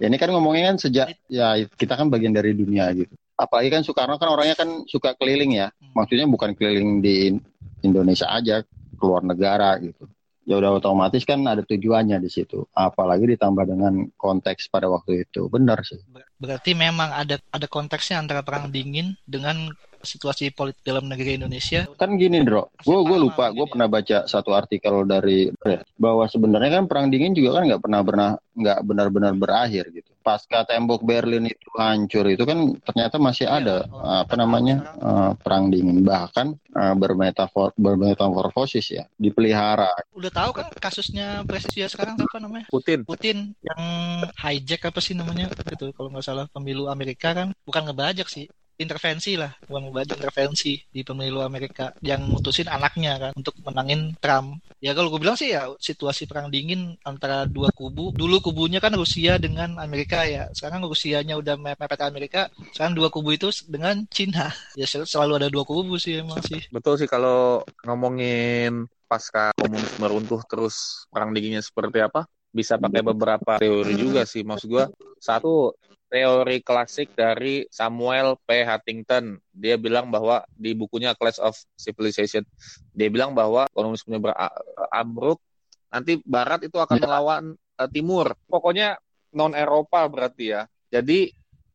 ya 0.00 0.06
ini 0.08 0.16
kan 0.16 0.28
ngomongnya 0.32 0.74
kan 0.74 0.76
sejak 0.80 1.06
ya 1.28 1.54
kita 1.76 1.94
kan 1.94 2.08
bagian 2.10 2.32
dari 2.34 2.56
dunia 2.56 2.88
gitu. 2.96 3.12
Apalagi 3.38 3.70
kan 3.70 3.86
Soekarno 3.86 4.18
kan 4.18 4.34
orangnya 4.34 4.58
kan 4.58 4.82
suka 4.90 5.14
keliling 5.14 5.54
ya. 5.54 5.70
Hmm. 5.78 5.94
Maksudnya 5.94 6.26
bukan 6.26 6.58
keliling 6.58 6.98
di 6.98 7.30
In- 7.30 7.44
Indonesia 7.86 8.26
aja, 8.26 8.66
keluar 8.98 9.22
negara 9.22 9.78
gitu. 9.78 10.10
Ya 10.48 10.56
udah 10.56 10.80
otomatis 10.80 11.28
kan 11.28 11.44
ada 11.44 11.60
tujuannya 11.60 12.24
di 12.24 12.30
situ. 12.32 12.64
Apalagi 12.72 13.36
ditambah 13.36 13.68
dengan 13.68 14.08
konteks 14.16 14.72
pada 14.72 14.88
waktu 14.88 15.28
itu. 15.28 15.44
Benar 15.52 15.84
sih. 15.84 16.00
Ber- 16.08 16.24
Berarti 16.40 16.72
memang 16.72 17.12
ada 17.12 17.36
ada 17.52 17.66
konteksnya 17.68 18.16
antara 18.16 18.40
perang 18.40 18.72
dingin 18.72 19.12
dengan 19.28 19.68
situasi 20.06 20.54
politik 20.54 20.86
dalam 20.86 21.10
negeri 21.10 21.42
Indonesia. 21.42 21.90
Kan 21.98 22.14
gini, 22.14 22.46
Bro. 22.46 22.70
Gue 22.86 23.02
gue 23.02 23.18
lupa, 23.18 23.50
gue 23.50 23.66
ya. 23.66 23.70
pernah 23.74 23.88
baca 23.90 24.18
satu 24.30 24.54
artikel 24.54 25.02
dari 25.02 25.50
bahwa 25.98 26.30
sebenarnya 26.30 26.78
kan 26.78 26.84
perang 26.86 27.10
dingin 27.10 27.34
juga 27.34 27.58
kan 27.58 27.66
nggak 27.66 27.82
pernah 27.82 28.00
pernah 28.06 28.30
nggak 28.54 28.78
benar-benar 28.86 29.32
berakhir 29.34 29.90
gitu. 29.90 30.10
Pasca 30.22 30.60
tembok 30.62 31.00
Berlin 31.02 31.48
itu 31.48 31.68
hancur 31.74 32.28
itu 32.28 32.44
kan 32.44 32.76
ternyata 32.84 33.16
masih 33.16 33.48
Iya, 33.48 33.64
ada 33.64 33.76
oh, 33.88 34.04
apa 34.04 34.34
namanya 34.36 34.76
eh, 35.00 35.30
perang 35.40 35.72
dingin 35.72 36.04
bahkan 36.04 36.52
eh, 36.52 36.94
bermetafor 37.00 37.72
bermetamorfosis 37.80 38.86
ya 38.92 39.04
dipelihara. 39.16 39.88
Udah 40.12 40.28
tahu 40.28 40.50
kan 40.52 40.68
kasusnya 40.76 41.48
presiden 41.48 41.88
sekarang 41.88 42.20
apa 42.20 42.36
namanya? 42.36 42.68
Putin 42.68 43.08
Putin 43.08 43.56
yang 43.64 43.82
hijack 44.36 44.92
apa 44.92 45.00
sih 45.00 45.16
namanya 45.16 45.48
gitu 45.72 45.96
kalau 45.96 46.12
nggak 46.12 46.24
salah 46.28 46.44
pemilu 46.52 46.92
Amerika 46.92 47.32
kan 47.32 47.56
bukan 47.64 47.88
ngebajak 47.88 48.28
sih 48.28 48.52
intervensi 48.78 49.34
lah, 49.34 49.50
bukan 49.66 49.90
membantu 49.90 50.14
intervensi 50.16 50.78
di 50.86 51.02
pemilu 51.02 51.42
Amerika 51.42 51.92
yang 52.00 52.24
mutusin 52.30 52.70
anaknya 52.70 53.18
kan 53.18 53.32
untuk 53.34 53.58
menangin 53.66 54.14
Trump. 54.22 54.62
Ya 54.78 54.94
kalau 54.94 55.10
gue 55.10 55.18
bilang 55.18 55.34
sih 55.34 55.50
ya 55.50 55.74
situasi 55.74 56.30
perang 56.30 56.54
dingin 56.54 56.94
antara 57.02 57.42
dua 57.50 57.74
kubu. 57.74 58.14
Dulu 58.14 58.38
kubunya 58.38 58.78
kan 58.78 58.94
Rusia 58.94 59.34
dengan 59.42 59.74
Amerika 59.82 60.22
ya. 60.22 60.46
Sekarang 60.54 60.86
Rusianya 60.86 61.34
udah 61.34 61.58
mepet 61.58 61.98
Amerika. 61.98 62.46
Sekarang 62.70 62.94
dua 62.94 63.10
kubu 63.10 63.34
itu 63.34 63.50
dengan 63.66 64.06
Cina. 64.06 64.54
Ya 64.78 64.86
selalu 64.86 65.42
ada 65.42 65.48
dua 65.50 65.66
kubu 65.66 65.98
sih 65.98 66.22
emang 66.22 66.38
sih. 66.46 66.62
Betul 66.70 66.94
sih 66.94 67.10
kalau 67.10 67.66
ngomongin 67.82 68.86
pasca 69.10 69.50
komunisme 69.58 70.06
runtuh 70.06 70.44
terus 70.46 71.08
perang 71.10 71.34
dinginnya 71.34 71.64
seperti 71.64 71.98
apa 71.98 72.28
bisa 72.48 72.76
pakai 72.76 73.00
beberapa 73.04 73.56
teori 73.60 73.96
juga 73.96 74.24
sih 74.24 74.44
maksud 74.44 74.68
gua 74.68 74.84
satu 75.16 75.72
teori 76.08 76.64
klasik 76.64 77.12
dari 77.12 77.68
Samuel 77.68 78.40
P. 78.48 78.64
Huntington 78.64 79.38
dia 79.52 79.76
bilang 79.76 80.08
bahwa 80.08 80.42
di 80.56 80.72
bukunya 80.72 81.12
Clash 81.14 81.40
of 81.40 81.54
Civilization 81.76 82.42
dia 82.96 83.08
bilang 83.12 83.36
bahwa 83.36 83.68
komunisme 83.70 84.16
beramruk 84.16 85.38
nanti 85.88 86.20
Barat 86.24 86.64
itu 86.64 86.76
akan 86.80 86.96
melawan 87.00 87.44
uh, 87.76 87.88
Timur 87.88 88.32
pokoknya 88.48 88.96
non 89.36 89.52
Eropa 89.52 90.08
berarti 90.08 90.56
ya 90.56 90.64
jadi 90.88 91.32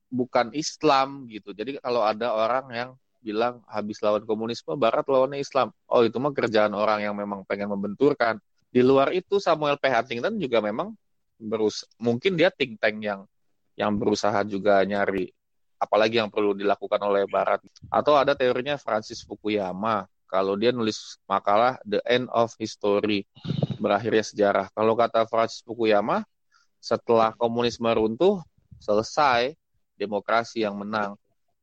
bukan 0.09 0.53
Islam 0.53 1.29
gitu 1.29 1.53
jadi 1.53 1.77
kalau 1.81 2.01
ada 2.05 2.33
orang 2.33 2.65
yang 2.73 2.89
bilang 3.23 3.63
habis 3.71 4.03
lawan 4.03 4.27
komunisme, 4.27 4.75
Barat 4.75 5.07
lawannya 5.07 5.39
Islam. 5.39 5.71
Oh 5.87 6.03
itu 6.03 6.19
mah 6.19 6.35
kerjaan 6.35 6.75
orang 6.75 6.99
yang 7.07 7.15
memang 7.15 7.47
pengen 7.47 7.71
membenturkan. 7.71 8.37
Di 8.67 8.83
luar 8.83 9.15
itu 9.15 9.39
Samuel 9.39 9.79
P. 9.79 9.87
Huntington 9.87 10.35
juga 10.35 10.59
memang 10.59 10.91
berus 11.39 11.87
mungkin 11.97 12.35
dia 12.35 12.51
think 12.53 12.77
tank 12.77 12.99
yang 13.01 13.25
yang 13.73 13.97
berusaha 13.97 14.41
juga 14.45 14.81
nyari 14.85 15.33
apalagi 15.83 16.23
yang 16.23 16.31
perlu 16.31 16.55
dilakukan 16.55 17.01
oleh 17.03 17.27
Barat. 17.27 17.59
Atau 17.91 18.15
ada 18.15 18.31
teorinya 18.31 18.79
Francis 18.79 19.19
Fukuyama. 19.27 20.07
Kalau 20.31 20.55
dia 20.57 20.71
nulis 20.73 21.19
makalah 21.29 21.77
The 21.85 21.99
End 22.07 22.25
of 22.31 22.55
History, 22.57 23.27
berakhirnya 23.77 24.23
sejarah. 24.23 24.65
Kalau 24.71 24.95
kata 24.97 25.27
Francis 25.29 25.61
Fukuyama, 25.61 26.23
setelah 26.79 27.35
komunisme 27.35 27.85
runtuh, 27.91 28.41
selesai 28.81 29.53
demokrasi 29.93 30.65
yang 30.65 30.79
menang 30.79 31.19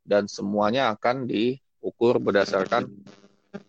dan 0.06 0.30
semuanya 0.30 0.94
akan 0.94 1.26
diukur 1.26 2.22
berdasarkan 2.22 2.86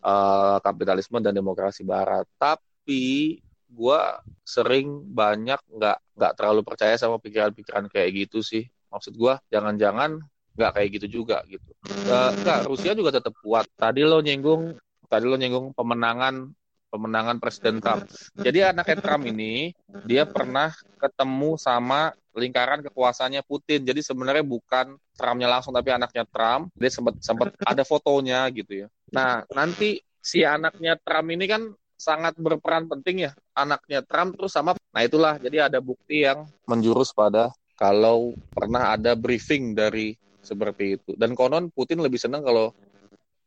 uh, 0.06 0.62
kapitalisme 0.62 1.18
dan 1.18 1.34
demokrasi 1.34 1.82
barat. 1.82 2.30
Tapi 2.38 3.42
gue 3.72 4.02
sering 4.44 5.08
banyak 5.08 5.58
nggak 5.72 5.98
nggak 6.20 6.34
terlalu 6.36 6.62
percaya 6.68 7.00
sama 7.00 7.18
pikiran-pikiran 7.18 7.88
kayak 7.88 8.28
gitu 8.28 8.44
sih. 8.44 8.68
Maksud 8.92 9.16
gue 9.16 9.34
jangan-jangan 9.48 10.20
nggak 10.60 10.72
kayak 10.76 10.90
gitu 11.00 11.24
juga 11.24 11.40
gitu. 11.48 11.72
Uh, 12.12 12.36
Rusia 12.68 12.92
juga 12.92 13.16
tetap 13.16 13.32
kuat. 13.40 13.66
Tadi 13.80 14.04
lo 14.04 14.20
nyinggung 14.20 14.76
tadi 15.08 15.26
lo 15.28 15.40
nyinggung 15.40 15.72
pemenangan 15.72 16.52
pemenangan 16.92 17.40
Presiden 17.40 17.80
Trump. 17.80 18.04
Jadi 18.36 18.68
anaknya 18.68 18.98
Trump 19.00 19.24
ini 19.24 19.72
dia 20.04 20.28
pernah 20.28 20.76
ketemu 21.00 21.56
sama 21.56 22.12
lingkaran 22.36 22.84
kekuasaannya 22.84 23.44
Putin. 23.48 23.88
Jadi 23.88 24.04
sebenarnya 24.04 24.44
bukan 24.44 25.00
Trumpnya 25.16 25.48
langsung 25.48 25.72
tapi 25.72 25.96
anaknya 25.96 26.28
Trump. 26.28 26.72
Dia 26.76 26.92
sempat 26.92 27.16
sempat 27.24 27.56
ada 27.64 27.84
fotonya 27.88 28.44
gitu 28.52 28.86
ya. 28.86 28.88
Nah 29.16 29.48
nanti 29.56 30.04
si 30.20 30.44
anaknya 30.44 31.00
Trump 31.00 31.32
ini 31.32 31.48
kan 31.48 31.72
sangat 32.02 32.34
berperan 32.42 32.90
penting 32.90 33.30
ya 33.30 33.32
anaknya 33.54 34.02
Trump 34.02 34.34
terus 34.34 34.58
sama. 34.58 34.74
Nah 34.74 35.02
itulah 35.06 35.38
jadi 35.38 35.70
ada 35.70 35.78
bukti 35.78 36.26
yang 36.26 36.50
menjurus 36.66 37.14
pada 37.14 37.54
kalau 37.78 38.34
pernah 38.50 38.98
ada 38.98 39.14
briefing 39.14 39.78
dari 39.78 40.18
seperti 40.42 40.98
itu. 40.98 41.14
Dan 41.14 41.38
konon 41.38 41.70
Putin 41.70 42.02
lebih 42.02 42.18
senang 42.18 42.42
kalau 42.42 42.74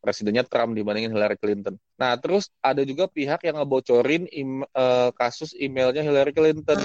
presidennya 0.04 0.44
Trump 0.44 0.76
dibandingin 0.76 1.10
Hillary 1.10 1.40
Clinton. 1.40 1.80
Nah, 1.96 2.14
terus 2.20 2.52
ada 2.60 2.84
juga 2.84 3.08
pihak 3.08 3.40
yang 3.40 3.56
ngebocorin 3.56 4.28
im, 4.28 4.60
uh, 4.76 5.08
kasus 5.16 5.56
emailnya 5.56 6.04
Hillary 6.04 6.36
Clinton. 6.36 6.76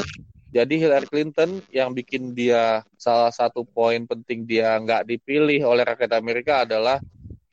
Jadi 0.49 0.81
Hillary 0.81 1.05
Clinton 1.05 1.61
yang 1.69 1.93
bikin 1.93 2.33
dia 2.33 2.81
salah 2.97 3.29
satu 3.29 3.61
poin 3.67 4.07
penting 4.07 4.49
dia 4.49 4.79
nggak 4.81 5.05
dipilih 5.05 5.61
oleh 5.67 5.85
rakyat 5.85 6.17
Amerika 6.17 6.65
adalah 6.65 6.97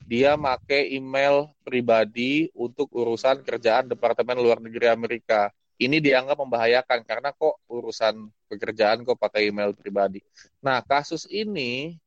dia 0.06 0.38
make 0.38 0.86
email 0.94 1.50
pribadi 1.66 2.46
untuk 2.54 2.86
urusan 2.94 3.42
kerjaan 3.42 3.90
Departemen 3.90 4.38
Luar 4.38 4.62
Negeri 4.62 4.86
Amerika. 4.86 5.50
Ini 5.76 5.98
dianggap 5.98 6.38
membahayakan 6.40 7.04
karena 7.04 7.34
kok 7.34 7.58
urusan 7.68 8.30
pekerjaan 8.46 9.02
kok 9.02 9.18
pakai 9.18 9.50
email 9.50 9.74
pribadi. 9.74 10.22
Nah, 10.62 10.80
kasus 10.80 11.26
ini 11.28 11.98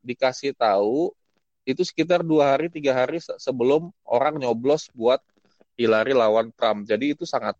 dikasih 0.00 0.56
tahu 0.56 1.12
itu 1.62 1.86
sekitar 1.86 2.26
dua 2.26 2.56
hari 2.56 2.66
tiga 2.66 2.90
hari 2.96 3.22
sebelum 3.22 3.94
orang 4.02 4.40
nyoblos 4.40 4.90
buat 4.90 5.22
Hillary 5.78 6.16
lawan 6.16 6.50
Trump. 6.56 6.88
Jadi 6.88 7.14
itu 7.14 7.28
sangat 7.28 7.54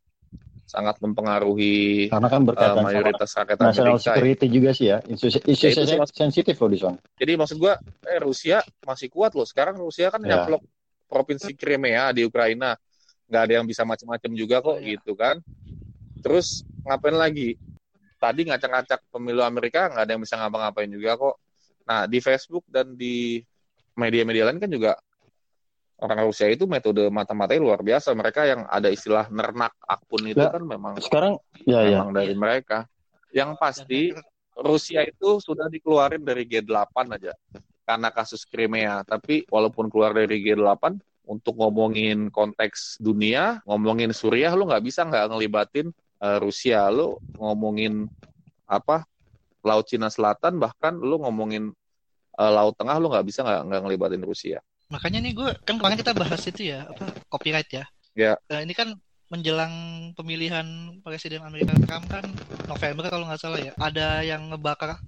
sangat 0.62 0.96
mempengaruhi 1.02 2.08
karena 2.08 2.28
kan 2.30 2.42
berkaitan 2.48 2.80
uh, 2.80 2.86
mayoritas 2.86 3.30
rakyat 3.36 3.58
national 3.60 3.98
Amerika. 3.98 4.06
security 4.14 4.46
ya. 4.46 4.52
juga 4.52 4.70
sih 4.72 4.86
ya 4.88 4.98
isu 5.04 5.26
isu 5.44 5.64
ya, 5.68 6.06
sensitif 6.08 6.56
loh 6.56 6.70
di 6.70 6.78
sana. 6.80 6.98
Jadi 7.18 7.32
maksud 7.36 7.56
gua 7.60 7.76
eh 8.06 8.20
Rusia 8.22 8.64
masih 8.86 9.08
kuat 9.12 9.36
loh. 9.36 9.44
Sekarang 9.44 9.76
Rusia 9.76 10.08
kan 10.08 10.22
ya. 10.24 10.40
nyaplok 10.42 10.62
provinsi 11.10 11.52
Crimea 11.52 12.14
di 12.16 12.24
Ukraina. 12.24 12.74
nggak 13.32 13.48
ada 13.48 13.54
yang 13.56 13.64
bisa 13.64 13.80
macam-macam 13.88 14.30
juga 14.36 14.60
kok 14.60 14.76
oh, 14.76 14.76
ya. 14.76 14.92
gitu 14.92 15.12
kan. 15.16 15.40
Terus 16.20 16.68
ngapain 16.84 17.16
lagi? 17.16 17.56
Tadi 18.20 18.44
ngacak-ngacak 18.44 19.08
pemilu 19.08 19.40
Amerika 19.40 19.88
nggak 19.88 20.04
ada 20.04 20.12
yang 20.12 20.22
bisa 20.22 20.36
ngapa-ngapain 20.36 20.90
juga 20.92 21.16
kok. 21.16 21.40
Nah 21.88 22.04
di 22.04 22.20
Facebook 22.20 22.68
dan 22.68 22.92
di 22.92 23.40
media-media 23.96 24.48
lain 24.48 24.60
kan 24.60 24.68
juga 24.68 25.00
orang 26.02 26.26
Rusia 26.26 26.50
itu 26.50 26.66
metode 26.66 27.06
mata-matai 27.08 27.62
luar 27.62 27.80
biasa. 27.80 28.10
Mereka 28.10 28.42
yang 28.42 28.60
ada 28.66 28.90
istilah 28.90 29.30
nernak 29.30 29.72
akun 29.86 30.26
itu 30.26 30.42
ya, 30.42 30.50
kan 30.50 30.62
memang 30.66 30.98
sekarang 30.98 31.38
ya, 31.62 31.86
memang 31.86 32.10
ya. 32.10 32.16
dari 32.18 32.34
mereka. 32.34 32.78
Yang 33.30 33.50
pasti 33.56 34.02
Rusia 34.58 35.06
itu 35.06 35.40
sudah 35.40 35.70
dikeluarin 35.70 36.20
dari 36.20 36.44
G8 36.44 36.92
aja 37.16 37.32
karena 37.86 38.08
kasus 38.10 38.42
Crimea. 38.44 39.06
Tapi 39.06 39.46
walaupun 39.48 39.88
keluar 39.88 40.12
dari 40.12 40.42
G8 40.42 40.98
untuk 41.30 41.54
ngomongin 41.56 42.28
konteks 42.28 42.98
dunia, 42.98 43.62
ngomongin 43.64 44.10
Suriah, 44.10 44.52
lu 44.52 44.66
nggak 44.66 44.84
bisa 44.84 45.06
nggak 45.06 45.30
ngelibatin 45.32 45.94
uh, 46.18 46.38
Rusia. 46.42 46.90
Lu 46.90 47.16
ngomongin 47.38 48.10
apa 48.66 49.06
Laut 49.62 49.86
Cina 49.86 50.10
Selatan, 50.10 50.58
bahkan 50.58 50.98
lu 50.98 51.22
ngomongin 51.22 51.70
uh, 52.34 52.52
Laut 52.52 52.74
Tengah 52.74 52.98
lu 52.98 53.08
nggak 53.08 53.26
bisa 53.30 53.46
nggak 53.46 53.80
ngelibatin 53.86 54.20
Rusia. 54.26 54.58
Makanya 54.92 55.24
nih 55.24 55.32
gue 55.32 55.48
kan 55.64 55.80
kemarin 55.80 55.96
kita 55.96 56.12
bahas 56.12 56.44
itu 56.44 56.68
ya 56.68 56.84
apa 56.84 57.08
copyright 57.32 57.70
ya. 57.72 57.84
Ya. 58.12 58.36
Nah, 58.52 58.60
ini 58.60 58.76
kan 58.76 58.92
menjelang 59.32 59.72
pemilihan 60.12 61.00
presiden 61.00 61.40
Amerika 61.40 61.72
Trump 61.88 62.04
kan 62.12 62.28
November 62.68 63.08
kalau 63.08 63.24
nggak 63.24 63.40
salah 63.40 63.56
ya. 63.56 63.72
Ada 63.80 64.20
yang 64.20 64.52
ngebakar 64.52 65.00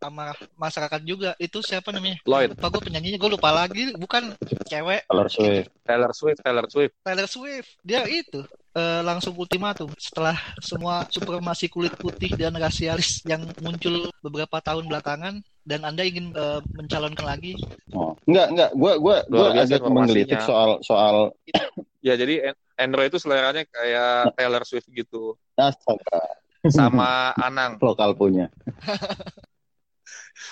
sama 0.00 0.32
masyarakat 0.56 1.00
juga. 1.04 1.36
Itu 1.36 1.60
siapa 1.60 1.92
namanya? 1.92 2.16
Lloyd. 2.24 2.56
Lupa 2.56 2.66
gue 2.72 2.82
penyanyinya 2.88 3.18
gue 3.20 3.30
lupa 3.36 3.52
lagi. 3.52 3.92
Bukan 3.92 4.32
cewek. 4.64 5.04
Taylor 5.04 5.28
Swift. 5.28 5.68
Taylor 5.84 6.12
Swift 6.16 6.40
Taylor 6.40 6.66
Swift. 6.72 6.94
Taylor 7.04 7.28
Swift. 7.28 7.70
Dia 7.84 8.08
itu 8.08 8.40
uh, 8.76 9.00
langsung 9.02 9.32
ultimatum 9.34 9.88
setelah 9.96 10.36
semua 10.60 11.08
supremasi 11.08 11.72
kulit 11.72 11.96
putih 11.96 12.36
dan 12.36 12.52
rasialis 12.60 13.24
yang 13.24 13.48
muncul 13.64 14.12
beberapa 14.20 14.60
tahun 14.60 14.86
belakangan 14.86 15.40
dan 15.66 15.80
Anda 15.82 16.04
ingin 16.04 16.36
uh, 16.36 16.60
mencalonkan 16.76 17.26
lagi? 17.26 17.56
Oh, 17.96 18.14
enggak, 18.28 18.46
enggak. 18.52 18.70
Gua 18.76 18.92
gua 19.00 19.16
gua 19.26 19.56
agak 19.56 19.82
menggelitik 19.82 20.38
soal 20.44 20.78
soal 20.84 21.32
Ya, 22.06 22.14
jadi 22.14 22.54
Android 22.78 23.10
itu 23.10 23.18
seleranya 23.18 23.66
kayak 23.66 24.38
Taylor 24.38 24.62
Swift 24.62 24.86
gitu. 24.94 25.34
Astaga. 25.58 26.38
Sama 26.70 27.32
Anang. 27.50 27.82
Lokal 27.82 28.14
punya. 28.14 28.46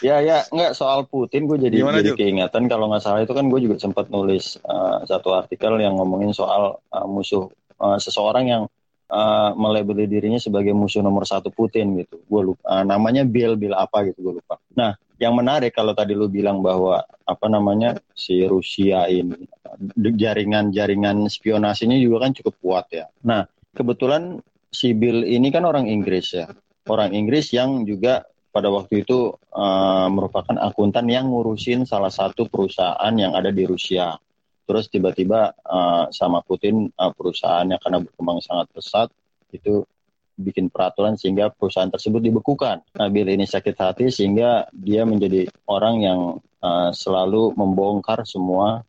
ya 0.02 0.18
ya 0.18 0.42
enggak 0.50 0.74
soal 0.74 1.06
Putin 1.06 1.46
gue 1.46 1.70
jadi 1.70 1.84
Gimana, 1.84 2.02
jadi 2.02 2.18
keingatan 2.18 2.66
kalau 2.66 2.90
nggak 2.90 3.04
salah 3.04 3.22
itu 3.22 3.30
kan 3.30 3.46
gue 3.46 3.60
juga 3.62 3.78
sempat 3.78 4.10
nulis 4.10 4.58
uh, 4.66 5.06
satu 5.06 5.30
artikel 5.38 5.78
yang 5.78 5.94
ngomongin 5.94 6.34
soal 6.34 6.82
uh, 6.90 7.06
musuh 7.06 7.46
uh, 7.80 7.98
seseorang 7.98 8.44
yang 8.46 8.62
uh, 9.10 9.50
melabeli 9.56 10.08
dirinya 10.08 10.40
sebagai 10.40 10.72
musuh 10.72 11.00
nomor 11.00 11.24
satu 11.24 11.50
Putin 11.50 11.98
gitu. 12.00 12.20
Gue 12.26 12.52
lupa 12.52 12.62
uh, 12.66 12.84
namanya 12.87 13.22
Bill 13.26 13.58
Bill 13.58 13.74
apa 13.74 14.06
gitu 14.08 14.30
gue 14.30 14.34
lupa. 14.42 14.58
Nah 14.76 14.94
yang 15.22 15.38
menarik 15.38 15.72
kalau 15.72 15.94
tadi 15.94 16.12
lu 16.12 16.26
bilang 16.26 16.58
bahwa 16.58 16.98
apa 17.24 17.46
namanya 17.46 17.94
si 18.18 18.42
Rusia 18.44 19.06
ini 19.06 19.46
jaringan-jaringan 19.94 21.30
spionasinya 21.30 21.94
juga 21.98 22.28
kan 22.28 22.32
cukup 22.34 22.54
kuat 22.62 22.87
ya. 22.90 23.06
Nah 23.22 23.46
kebetulan 23.74 24.42
si 24.74 24.90
Bill 24.90 25.22
ini 25.22 25.54
kan 25.54 25.62
orang 25.62 25.87
Inggris 25.87 26.34
ya, 26.34 26.50
orang 26.90 27.14
Inggris 27.14 27.54
yang 27.54 27.87
juga 27.87 28.26
pada 28.54 28.70
waktu 28.70 29.02
itu 29.02 29.34
uh, 29.54 30.06
merupakan 30.10 30.54
akuntan 30.62 31.10
yang 31.10 31.30
ngurusin 31.30 31.87
salah 31.87 32.10
satu 32.10 32.46
perusahaan 32.46 33.14
yang 33.14 33.34
ada 33.34 33.50
di 33.50 33.66
Rusia 33.66 34.14
terus 34.64 34.88
tiba-tiba 34.88 35.53
uh, 35.64 36.09
sama 36.09 36.40
Putin 36.40 36.88
uh, 36.96 37.12
perusahaannya 37.12 37.77
karena 37.81 37.98
berkembang 38.00 38.40
sangat 38.40 38.66
pesat 38.72 39.09
itu 39.53 39.85
bikin 40.35 40.66
peraturan 40.66 41.14
sehingga 41.14 41.50
perusahaan 41.55 41.90
tersebut 41.90 42.18
dibekukan. 42.18 42.83
Nah, 42.98 43.07
Bill 43.07 43.31
ini 43.31 43.46
sakit 43.46 43.77
hati 43.79 44.11
sehingga 44.11 44.66
dia 44.74 45.07
menjadi 45.07 45.46
orang 45.70 45.96
yang 46.03 46.20
uh, 46.59 46.90
selalu 46.90 47.55
membongkar 47.55 48.27
semua. 48.27 48.83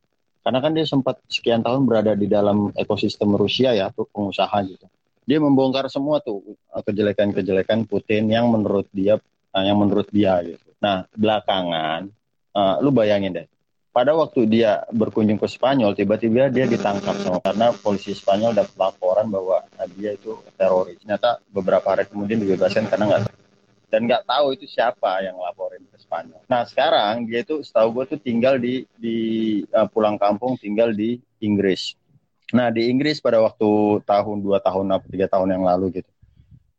Karena 0.45 0.61
kan 0.61 0.77
dia 0.77 0.85
sempat 0.85 1.21
sekian 1.25 1.65
tahun 1.65 1.89
berada 1.89 2.13
di 2.13 2.29
dalam 2.29 2.69
ekosistem 2.77 3.33
Rusia 3.33 3.73
ya 3.73 3.89
tuh 3.89 4.05
pengusaha 4.13 4.53
gitu. 4.65 4.85
Dia 5.25 5.41
membongkar 5.41 5.89
semua 5.89 6.21
tuh 6.21 6.53
kejelekan-kejelekan 6.69 7.89
Putin 7.89 8.29
yang 8.29 8.53
menurut 8.53 8.85
dia 8.93 9.17
uh, 9.53 9.63
yang 9.65 9.81
menurut 9.81 10.05
dia 10.13 10.37
gitu. 10.45 10.69
Nah 10.85 11.09
belakangan 11.17 12.13
uh, 12.53 12.75
lu 12.77 12.93
bayangin 12.93 13.41
deh 13.41 13.47
pada 13.95 14.11
waktu 14.11 14.43
dia 14.43 14.83
berkunjung 14.91 15.39
ke 15.39 15.47
Spanyol, 15.47 15.95
tiba-tiba 15.95 16.51
dia 16.51 16.67
ditangkap 16.67 17.15
sama 17.23 17.39
karena 17.39 17.71
polisi 17.79 18.11
Spanyol 18.11 18.51
dapat 18.51 18.75
laporan 18.75 19.31
bahwa 19.31 19.63
dia 19.95 20.11
itu 20.19 20.35
teroris. 20.59 20.99
Ternyata 20.99 21.39
beberapa 21.47 21.95
hari 21.95 22.03
kemudian 22.03 22.43
dibebaskan 22.43 22.91
karena 22.91 23.07
nggak 23.07 23.31
dan 23.87 24.03
nggak 24.03 24.27
tahu 24.27 24.51
itu 24.51 24.67
siapa 24.67 25.23
yang 25.23 25.39
laporin 25.39 25.79
ke 25.87 25.95
Spanyol. 25.95 26.43
Nah 26.51 26.67
sekarang 26.67 27.23
dia 27.23 27.47
itu 27.47 27.63
setahu 27.63 28.03
gue 28.03 28.05
tuh 28.11 28.19
tinggal 28.19 28.59
di 28.59 28.83
di 28.99 29.17
uh, 29.71 29.87
pulang 29.87 30.19
kampung 30.19 30.59
tinggal 30.59 30.91
di 30.91 31.15
Inggris. 31.39 31.95
Nah 32.51 32.75
di 32.75 32.91
Inggris 32.91 33.23
pada 33.23 33.39
waktu 33.39 34.03
tahun 34.03 34.43
dua 34.43 34.59
tahun 34.59 34.91
atau 34.91 35.07
tiga 35.07 35.31
tahun 35.31 35.55
yang 35.55 35.63
lalu 35.63 36.03
gitu. 36.03 36.11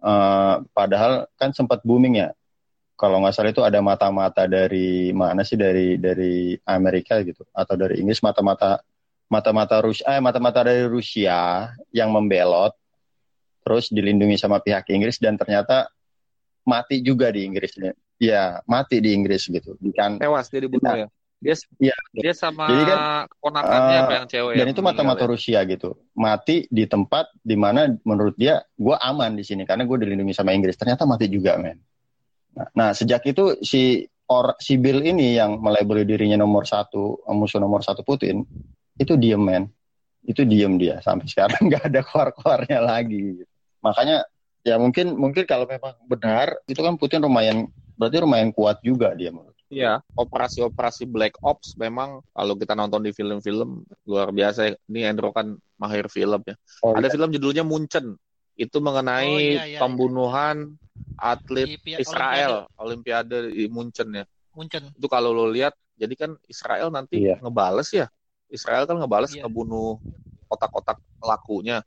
Uh, 0.04 0.60
padahal 0.76 1.24
kan 1.40 1.56
sempat 1.56 1.80
booming 1.80 2.20
ya 2.20 2.36
kalau 2.96 3.20
nggak 3.20 3.34
salah 3.36 3.52
itu 3.52 3.60
ada 3.60 3.78
mata-mata 3.84 4.48
dari 4.48 5.12
mana 5.12 5.44
sih? 5.44 5.54
Dari 5.60 6.00
dari 6.00 6.56
Amerika 6.64 7.20
gitu. 7.20 7.44
Atau 7.52 7.76
dari 7.76 8.00
Inggris 8.00 8.24
mata-mata 8.24 8.80
mata-mata 9.28 9.84
Rusia 9.84 10.16
eh 10.16 10.22
mata-mata 10.24 10.64
dari 10.64 10.88
Rusia 10.88 11.68
yang 11.92 12.10
membelot 12.10 12.72
terus 13.66 13.92
dilindungi 13.92 14.40
sama 14.40 14.62
pihak 14.64 14.88
Inggris 14.88 15.20
dan 15.20 15.36
ternyata 15.36 15.92
mati 16.64 17.04
juga 17.04 17.28
di 17.28 17.44
Inggris. 17.44 17.76
Ya 18.16 18.64
mati 18.64 19.04
di 19.04 19.12
Inggris 19.12 19.44
gitu. 19.44 19.76
Kan 19.92 20.16
tewas 20.16 20.48
dia 20.48 20.64
dibunuh 20.64 20.88
nah, 20.88 20.96
ya? 21.04 21.08
Dia 21.36 21.52
ya, 21.92 21.96
dia 22.16 22.32
sama 22.32 22.64
jadi 22.64 22.84
kan, 22.88 23.28
uh, 23.28 23.60
apa 23.60 24.12
yang 24.24 24.24
cewek 24.24 24.56
dan 24.56 24.64
yang 24.64 24.72
itu 24.72 24.80
mata-mata 24.80 25.20
ya? 25.20 25.28
Rusia 25.28 25.58
gitu. 25.68 26.00
Mati 26.16 26.64
di 26.72 26.88
tempat 26.88 27.28
di 27.44 27.60
mana 27.60 27.92
menurut 28.08 28.32
dia 28.40 28.64
gue 28.80 28.96
aman 28.96 29.36
di 29.36 29.44
sini 29.44 29.68
karena 29.68 29.84
gue 29.84 30.00
dilindungi 30.00 30.32
sama 30.32 30.56
Inggris. 30.56 30.80
Ternyata 30.80 31.04
mati 31.04 31.28
juga 31.28 31.60
men 31.60 31.76
Nah, 32.56 32.96
sejak 32.96 33.22
itu 33.28 33.60
si 33.60 34.08
or 34.26 34.56
si 34.58 34.80
Bill 34.80 35.04
ini 35.04 35.36
yang 35.36 35.60
melabeli 35.60 36.02
dirinya 36.02 36.40
nomor 36.40 36.64
satu, 36.64 37.20
musuh 37.30 37.60
nomor 37.60 37.84
satu 37.84 38.02
Putin, 38.02 38.42
itu 38.96 39.14
diem 39.14 39.38
men, 39.38 39.64
itu 40.26 40.42
diem 40.42 40.74
dia 40.80 40.98
sampai 41.04 41.28
sekarang 41.28 41.60
nggak 41.70 41.84
ada 41.92 42.00
keluar-keluarnya 42.02 42.80
lagi. 42.82 43.44
Makanya 43.84 44.26
ya 44.66 44.80
mungkin 44.80 45.14
mungkin 45.14 45.46
kalau 45.46 45.68
memang 45.68 45.94
benar 46.10 46.58
itu 46.66 46.80
kan 46.82 46.98
Putin 46.98 47.22
lumayan 47.22 47.70
berarti 47.94 48.18
lumayan 48.18 48.50
kuat 48.50 48.82
juga 48.82 49.14
dia 49.14 49.30
menurut. 49.30 49.54
Iya, 49.66 49.98
operasi-operasi 50.14 51.10
Black 51.10 51.42
Ops 51.42 51.74
memang 51.74 52.22
kalau 52.30 52.54
kita 52.54 52.78
nonton 52.78 53.02
di 53.02 53.10
film-film 53.10 53.82
luar 54.06 54.30
biasa. 54.30 54.78
Ini 54.86 55.10
Andrew 55.10 55.34
kan 55.34 55.58
mahir 55.74 56.06
film 56.06 56.38
ya. 56.46 56.54
Oh, 56.86 56.94
Ada 56.94 57.10
iya. 57.10 57.14
film 57.18 57.34
judulnya 57.34 57.66
Munchen 57.66 58.14
itu 58.56 58.80
mengenai 58.80 59.28
oh, 59.28 59.38
iya, 59.38 59.64
iya, 59.76 59.78
pembunuhan 59.78 60.74
iya. 60.74 61.36
atlet 61.36 61.68
di 61.84 61.92
Israel 62.00 62.64
Olimpiade. 62.80 63.52
di 63.52 63.68
Munchen 63.68 64.08
ya. 64.16 64.24
Munchen. 64.56 64.88
Itu 64.96 65.06
kalau 65.12 65.36
lo 65.36 65.52
lihat, 65.52 65.76
jadi 66.00 66.16
kan 66.16 66.30
Israel 66.48 66.88
nanti 66.88 67.20
iya. 67.20 67.36
ngebales 67.38 67.92
ya. 67.92 68.08
Israel 68.48 68.88
kan 68.88 68.96
ngebales 68.96 69.36
iya. 69.36 69.44
ngebunuh 69.44 70.00
otak-otak 70.48 70.96
pelakunya. 71.20 71.84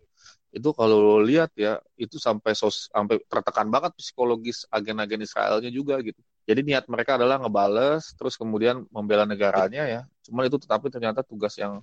Itu 0.53 0.73
kalau 0.77 1.01
lo 1.01 1.17
lihat 1.25 1.53
ya, 1.57 1.81
itu 1.97 2.21
sampai 2.21 2.53
sos, 2.53 2.89
sampai 2.93 3.17
tertekan 3.25 3.69
banget 3.73 3.97
psikologis 3.97 4.69
agen-agen 4.69 5.25
Israelnya 5.25 5.73
juga 5.73 5.97
gitu. 6.05 6.21
Jadi 6.45 6.65
niat 6.65 6.89
mereka 6.89 7.17
adalah 7.17 7.37
ngebales, 7.37 8.13
terus 8.17 8.33
kemudian 8.37 8.85
membela 8.89 9.25
negaranya 9.25 9.85
ya. 9.85 10.01
Cuman 10.25 10.49
itu 10.49 10.57
tetapi 10.57 10.89
ternyata 10.89 11.21
tugas 11.21 11.53
yang 11.57 11.81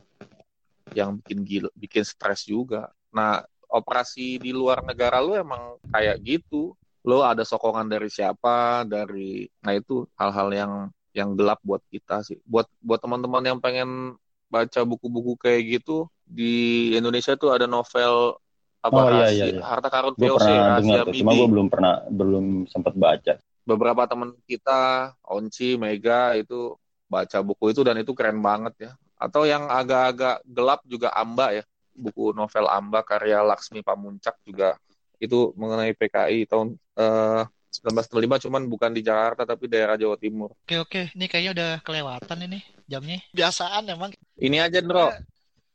yang 0.94 1.18
bikin 1.18 1.42
gila, 1.42 1.70
bikin 1.74 2.02
stres 2.06 2.46
juga. 2.46 2.90
Nah, 3.10 3.42
operasi 3.70 4.38
di 4.38 4.50
luar 4.54 4.82
negara 4.82 5.18
lu 5.22 5.34
emang 5.34 5.78
kayak 5.90 6.22
gitu. 6.22 6.74
Lo 7.06 7.22
ada 7.22 7.46
sokongan 7.46 7.86
dari 7.86 8.10
siapa 8.10 8.82
dari 8.82 9.46
nah 9.62 9.74
itu 9.74 10.06
hal-hal 10.18 10.48
yang 10.50 10.72
yang 11.14 11.32
gelap 11.38 11.62
buat 11.62 11.80
kita 11.88 12.26
sih. 12.26 12.38
Buat 12.44 12.66
buat 12.82 13.00
teman-teman 13.00 13.42
yang 13.46 13.58
pengen 13.62 14.18
baca 14.46 14.80
buku-buku 14.86 15.34
kayak 15.38 15.80
gitu 15.82 16.06
di 16.22 16.94
Indonesia 16.94 17.34
tuh 17.34 17.54
ada 17.54 17.66
novel 17.66 18.38
apa 18.86 19.00
oh, 19.02 19.10
iya, 19.10 19.28
iya, 19.34 19.46
iya. 19.58 19.62
harta 19.66 19.90
karun 19.90 20.14
gua 20.14 20.38
VOC 20.38 20.46
pernah 20.46 20.78
dengar 20.78 21.04
tuh, 21.10 21.14
cuma 21.18 21.32
gue 21.34 21.48
belum 21.50 21.66
pernah 21.66 21.94
belum 22.06 22.46
sempat 22.70 22.94
baca. 22.94 23.34
Beberapa 23.66 24.06
teman 24.06 24.30
kita 24.46 25.10
Onci 25.26 25.74
Mega 25.74 26.38
itu 26.38 26.78
baca 27.10 27.42
buku 27.42 27.74
itu 27.74 27.82
dan 27.82 27.98
itu 27.98 28.14
keren 28.14 28.38
banget 28.38 28.74
ya. 28.78 28.90
Atau 29.18 29.42
yang 29.42 29.66
agak-agak 29.66 30.46
gelap 30.46 30.86
juga 30.86 31.10
Amba 31.18 31.50
ya 31.50 31.64
buku 31.96 32.36
novel 32.36 32.68
Amba 32.68 33.00
karya 33.02 33.40
Laksmi 33.40 33.80
Pamuncak 33.80 34.36
juga 34.44 34.76
itu 35.16 35.56
mengenai 35.56 35.96
PKI 35.96 36.44
tahun 36.44 36.76
uh, 37.00 37.42
eh, 37.42 37.44
1995 37.84 38.48
cuman 38.48 38.62
bukan 38.68 38.90
di 38.92 39.04
Jakarta 39.04 39.44
tapi 39.44 39.68
daerah 39.68 40.00
Jawa 40.00 40.16
Timur. 40.16 40.52
Oke 40.64 40.76
oke, 40.80 41.02
ini 41.12 41.26
kayaknya 41.28 41.52
udah 41.52 41.70
kelewatan 41.84 42.38
ini 42.48 42.60
jamnya. 42.88 43.20
Biasaan 43.36 43.84
emang. 43.90 44.10
Ini 44.40 44.56
aja, 44.64 44.80
Bro. 44.80 45.12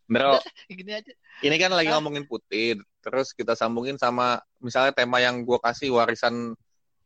Bro. 0.10 0.42
Gini 0.70 0.92
aja. 0.98 1.12
Ini 1.42 1.56
kan 1.58 1.74
lagi 1.74 1.90
ngomongin 1.90 2.26
Putin, 2.26 2.82
terus 3.02 3.34
kita 3.34 3.58
sambungin 3.58 3.98
sama 3.98 4.42
misalnya 4.62 4.94
tema 4.94 5.18
yang 5.22 5.42
gue 5.42 5.58
kasih 5.58 5.94
warisan 5.94 6.54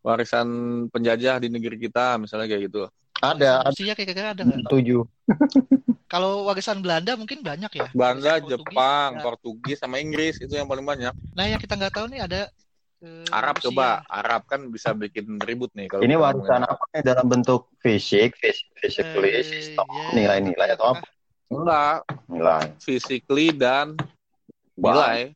warisan 0.04 0.48
penjajah 0.92 1.40
di 1.40 1.48
negeri 1.48 1.80
kita, 1.80 2.20
misalnya 2.20 2.52
kayak 2.52 2.68
gitu. 2.68 2.84
Ada. 3.24 3.64
Rusia 3.72 3.96
kira-kira 3.96 4.36
ada 4.36 4.42
nggak? 4.44 4.68
Tujuh. 4.68 5.04
Kalau 6.14 6.46
warisan 6.48 6.80
Belanda 6.84 7.18
mungkin 7.18 7.42
banyak 7.42 7.72
ya. 7.76 7.88
Belanda, 7.96 8.38
Portugis, 8.38 8.52
Jepang, 8.52 9.10
ya. 9.16 9.22
Portugis 9.24 9.78
sama 9.82 9.98
Inggris 9.98 10.38
itu 10.38 10.54
yang 10.54 10.70
paling 10.70 10.86
banyak. 10.86 11.14
Nah 11.34 11.46
yang 11.50 11.60
kita 11.60 11.74
nggak 11.80 11.94
tahu 11.96 12.06
nih 12.14 12.22
ada 12.22 12.42
uh, 13.02 13.26
Arab 13.34 13.58
Rusia. 13.58 13.66
coba, 13.72 13.88
Arab 14.06 14.42
kan 14.46 14.70
bisa 14.70 14.94
bikin 14.94 15.42
ribut 15.42 15.74
nih 15.74 15.90
kalau 15.90 16.06
Ini 16.06 16.16
warisan 16.16 16.62
apa 16.62 16.84
nih 16.94 17.04
dalam 17.04 17.26
bentuk 17.26 17.74
fisik, 17.82 18.38
physically, 18.78 19.34
uh, 19.34 19.44
sistem, 19.44 19.88
yeah. 19.90 20.12
nilai-nilai 20.14 20.78
atau 20.78 20.94
apa? 20.94 21.06
Enggak. 21.50 21.98
Nilai. 22.30 22.64
Physically 22.82 23.50
dan 23.56 23.98
nilai. 24.78 25.34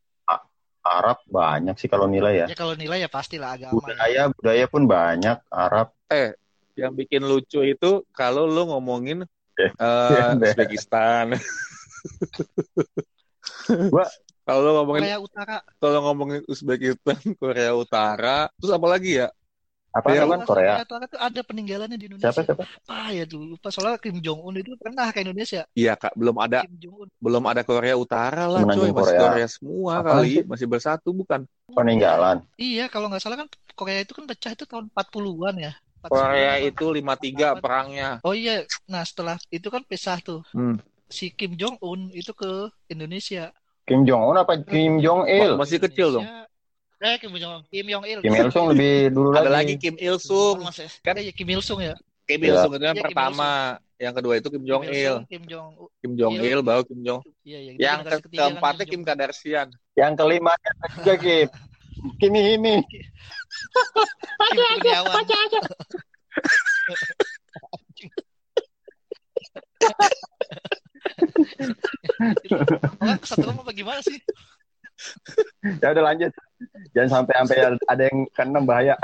Arab 0.80 1.22
banyak 1.28 1.76
sih 1.78 1.92
kalau 1.92 2.08
nilai 2.08 2.46
ya. 2.46 2.48
Ya 2.50 2.58
kalau 2.58 2.74
nilai 2.74 3.04
ya 3.04 3.10
pastilah 3.12 3.60
agama. 3.60 3.78
Budaya, 3.78 4.10
ya. 4.10 4.24
budaya 4.32 4.65
pun 4.65 4.84
banyak 4.89 5.38
Arab. 5.52 5.94
Eh, 6.10 6.34
yang 6.80 6.96
bikin 6.96 7.28
lucu 7.28 7.60
itu 7.68 8.08
kalau 8.15 8.48
lu 8.48 8.72
ngomongin 8.72 9.28
uh, 9.80 10.32
Uzbekistan. 10.39 11.36
kalau 14.48 14.60
lu 14.63 14.72
ngomongin 14.82 15.04
Korea 15.06 15.20
Utara. 15.20 15.58
Kalau 15.78 16.00
ngomongin 16.10 16.42
Uzbekistan, 16.48 17.20
Korea 17.42 17.72
Utara, 17.76 18.48
terus 18.58 18.72
apa 18.72 18.88
lagi 18.88 19.20
ya? 19.20 19.28
Apa 19.89 20.13
ya, 20.13 20.22
kan 20.22 20.46
Korea? 20.46 20.86
Korea 20.86 21.06
itu 21.10 21.18
ada 21.18 21.42
peninggalannya 21.42 21.98
di 21.98 22.06
Indonesia. 22.13 22.30
Siapa 22.30 22.46
siapa? 22.46 22.63
Ah 22.86 23.10
ya 23.10 23.26
dulu 23.26 23.58
lupa 23.58 23.74
soalnya 23.74 23.98
Kim 23.98 24.22
Jong 24.22 24.38
Un 24.46 24.62
itu 24.62 24.78
pernah 24.78 25.10
ke 25.10 25.26
Indonesia. 25.26 25.65
Iya 25.74 25.98
kak, 25.98 26.13
belum 26.13 26.38
ada 26.38 26.62
belum 27.18 27.44
ada 27.50 27.65
Korea 27.65 27.98
Utara 27.98 28.46
lah 28.46 28.62
coy, 28.69 28.94
masih 28.94 28.94
Korea, 28.94 29.21
Korea 29.25 29.48
semua 29.50 29.92
Apa 30.06 30.21
kali, 30.21 30.30
sih? 30.30 30.44
masih 30.46 30.67
bersatu 30.69 31.10
bukan? 31.10 31.42
Peninggalan. 31.73 32.46
Iya, 32.62 32.86
kalau 32.86 33.10
nggak 33.10 33.21
salah 33.21 33.42
kan 33.42 33.50
Korea 33.73 34.06
itu 34.06 34.13
kan 34.13 34.30
pecah 34.30 34.54
itu 34.54 34.69
tahun 34.69 34.94
40-an 34.94 35.56
ya. 35.58 35.73
Korea 36.08 36.56
itu 36.63 36.85
53 36.95 37.60
perangnya. 37.60 38.10
Oh 38.23 38.31
iya, 38.31 38.63
nah 38.87 39.04
setelah 39.04 39.35
itu 39.52 39.67
kan 39.67 39.83
pisah 39.83 40.23
tuh. 40.23 40.39
Hmm. 40.56 40.79
Si 41.10 41.33
Kim 41.33 41.60
Jong 41.60 41.81
Un 41.83 42.13
itu 42.15 42.31
ke 42.31 42.71
Indonesia. 42.87 43.52
Kim 43.83 44.06
Jong 44.06 44.31
Un 44.31 44.37
apa 44.39 44.56
Kim 44.62 45.02
Jong 45.04 45.27
Il? 45.27 45.58
Masih 45.60 45.81
kecil 45.81 46.21
dong. 46.21 46.25
Eh 47.00 47.15
Kim 47.19 47.33
Jong 47.35 47.65
Kim 47.67 47.87
Jong 47.89 48.06
Il. 48.06 48.19
Kim 48.23 48.35
Il 48.37 48.50
Sung 48.54 48.71
lebih 48.71 49.12
dulu 49.12 49.33
lagi. 49.33 49.41
Ada 49.43 49.52
lagi 49.52 49.73
Kim 49.75 49.95
Il 50.00 50.17
Sung. 50.21 50.63
Kan 51.04 51.19
ya 51.19 51.33
Kim 51.33 51.50
Il 51.50 51.63
Sung 51.65 51.81
ya. 51.83 51.97
Kim 52.29 52.39
Il 52.45 52.56
Sung 52.56 52.73
itu 52.77 52.85
yang 52.85 52.95
ya, 52.95 53.04
pertama. 53.04 53.81
Yang 54.00 54.13
kedua 54.23 54.33
itu 54.39 54.47
Kim 54.54 54.63
Jong 54.63 54.83
Il. 54.87 55.15
Kim 55.27 55.43
Jong 55.50 55.67
Kim 56.00 56.12
Jong 56.15 56.33
Il 56.39 56.60
baru 56.63 56.81
Kim 56.87 57.00
Jong. 57.04 57.21
Iya, 57.43 57.60
iya. 57.60 57.71
Yang 57.75 58.00
ke 58.23 58.37
keempatnya 58.37 58.85
Kim 58.87 59.02
Kardashian. 59.04 59.67
Yang 59.97 60.13
kelima 60.15 60.54
juga 61.02 61.13
Kim. 61.19 61.47
Kimi 62.19 62.39
Himi. 62.39 62.79
Kim 63.60 64.79
Kurniawan. 64.81 65.23
satu 73.23 73.45
rumah 73.47 73.63
apa 73.63 73.71
gimana 73.71 74.01
sih? 74.03 74.19
ya 75.79 75.95
udah 75.95 76.03
lanjut. 76.12 76.31
Jangan 76.91 77.23
sampai 77.23 77.33
sampai 77.39 77.57
ada 77.87 78.03
yang 78.03 78.17
keenam 78.35 78.63
bahaya. 78.67 78.95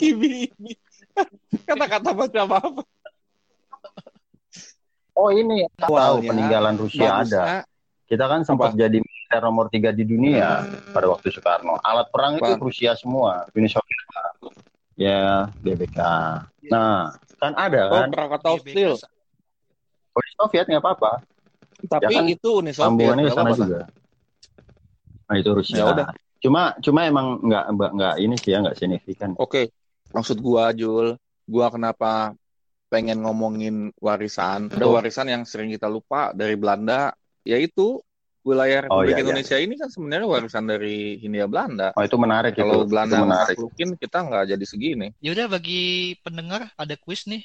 Ini 0.00 0.74
kata-kata 1.64 2.10
baca 2.12 2.40
apa 2.44 2.56
apa 2.60 2.82
Oh 5.16 5.32
ini 5.32 5.64
tahu 5.74 6.20
peninggalan 6.22 6.76
Rusia 6.76 7.08
Bagus, 7.16 7.32
ada. 7.32 7.64
Kita 8.06 8.24
kan 8.28 8.44
sempat 8.44 8.76
apa? 8.76 8.78
jadi 8.78 9.00
militer 9.00 9.40
nomor 9.42 9.66
tiga 9.72 9.90
di 9.90 10.04
dunia 10.04 10.62
pada 10.92 11.08
waktu 11.08 11.32
Soekarno. 11.32 11.80
Alat 11.80 12.12
perang 12.12 12.36
itu 12.36 12.44
Bang. 12.44 12.60
Rusia 12.60 12.92
semua, 12.94 13.48
Uni 13.56 13.66
Soviet. 13.66 14.04
Ya, 14.94 15.48
BBK. 15.60 15.98
Nah, 16.68 17.16
kan 17.36 17.52
ada 17.56 17.82
Oh, 17.90 18.00
kan? 18.00 18.08
Krakatau 18.12 18.54
GBK 18.60 18.68
Steel. 18.70 18.92
Uni 20.14 20.30
Soviet 20.36 20.66
nggak 20.68 20.82
apa-apa. 20.84 21.12
Tapi 21.88 22.04
Ya 22.04 22.08
kan, 22.22 22.24
itu 22.28 22.48
Uni 22.60 22.70
Soviet. 22.70 22.86
Sambungannya 22.86 23.22
ke 23.22 23.26
nggak 23.26 23.36
sana 23.36 23.50
apa-apa. 23.50 23.64
juga. 23.64 23.80
Nah, 25.26 25.34
itu 25.40 25.50
Rusia. 25.50 25.76
Ya 25.76 25.84
udah. 25.90 26.06
Cuma 26.36 26.62
cuma 26.78 27.00
emang 27.08 27.26
nggak 27.42 27.64
nggak 27.96 28.14
ini 28.20 28.36
sih 28.38 28.52
ya 28.54 28.60
nggak 28.62 28.76
signifikan. 28.78 29.32
Oke, 29.40 29.72
maksud 30.12 30.38
gua 30.38 30.70
Jul, 30.70 31.16
gua 31.48 31.66
kenapa 31.72 32.36
pengen 32.96 33.20
ngomongin 33.20 33.92
warisan? 34.00 34.72
Ada 34.72 34.88
warisan 34.88 35.28
yang 35.28 35.44
sering 35.44 35.68
kita 35.68 35.84
lupa 35.84 36.32
dari 36.32 36.56
Belanda, 36.56 37.12
yaitu 37.44 38.00
wilayah 38.40 38.86
Oh, 38.88 39.02
Republik 39.02 39.10
iya, 39.10 39.16
iya. 39.18 39.24
Indonesia 39.26 39.56
ini 39.60 39.74
kan 39.76 39.88
sebenarnya 39.92 40.24
warisan 40.30 40.64
dari 40.64 41.18
Hindia 41.20 41.44
Belanda. 41.50 41.92
Oh 41.92 42.00
itu 42.00 42.16
menarik 42.16 42.54
Kalau 42.56 42.86
itu. 42.86 42.88
Belanda 42.88 43.18
itu 43.20 43.26
menarik. 43.28 43.56
mungkin 43.60 43.88
kita 44.00 44.18
nggak 44.24 44.44
jadi 44.56 44.64
segini. 44.64 45.08
Yaudah 45.20 45.46
bagi 45.50 46.14
pendengar 46.24 46.72
ada 46.78 46.94
kuis 46.96 47.28
nih. 47.28 47.44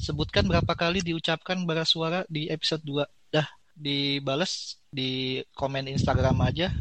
Sebutkan 0.00 0.48
berapa 0.50 0.72
kali 0.74 1.00
diucapkan 1.04 1.62
bara 1.62 1.84
suara 1.86 2.24
di 2.26 2.48
episode 2.48 2.82
2. 2.82 3.04
Dah 3.30 3.46
dibales 3.76 4.80
di 4.90 5.38
komen 5.54 5.86
Instagram 5.92 6.42
aja. 6.42 6.72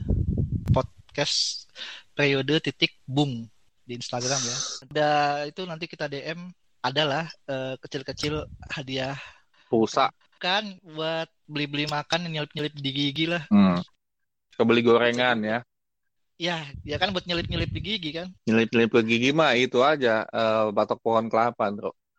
Podcast 0.72 1.68
periode 2.16 2.64
titik 2.64 2.98
boom 3.04 3.46
di 3.84 3.94
Instagram 4.00 4.42
ya. 4.42 4.58
Ada 4.90 5.10
itu 5.52 5.62
nanti 5.68 5.86
kita 5.92 6.08
DM 6.08 6.52
adalah 6.90 7.26
eh, 7.48 7.76
kecil-kecil 7.80 8.48
hadiah 8.72 9.18
Pulsa, 9.68 10.10
kan 10.40 10.64
buat 10.84 11.28
beli-beli 11.50 11.90
makan 11.90 12.30
nyelip-nyelip 12.32 12.74
di 12.78 12.92
gigi 12.94 13.26
lah. 13.28 13.44
hmm. 13.52 13.84
kebeli 14.56 14.82
gorengan 14.82 15.38
ya. 15.44 15.60
Ya, 16.38 16.70
ya 16.86 17.02
kan 17.02 17.10
buat 17.12 17.26
nyelip-nyelip 17.26 17.74
di 17.74 17.82
gigi 17.82 18.10
kan. 18.14 18.30
Nyelip-nyelip 18.46 18.92
ke 18.94 19.02
gigi 19.04 19.32
mah 19.34 19.58
itu 19.58 19.82
aja, 19.82 20.24
eh, 20.30 20.66
batok 20.70 21.02
pohon 21.02 21.28
kelapa, 21.28 21.74
bro. 21.74 21.92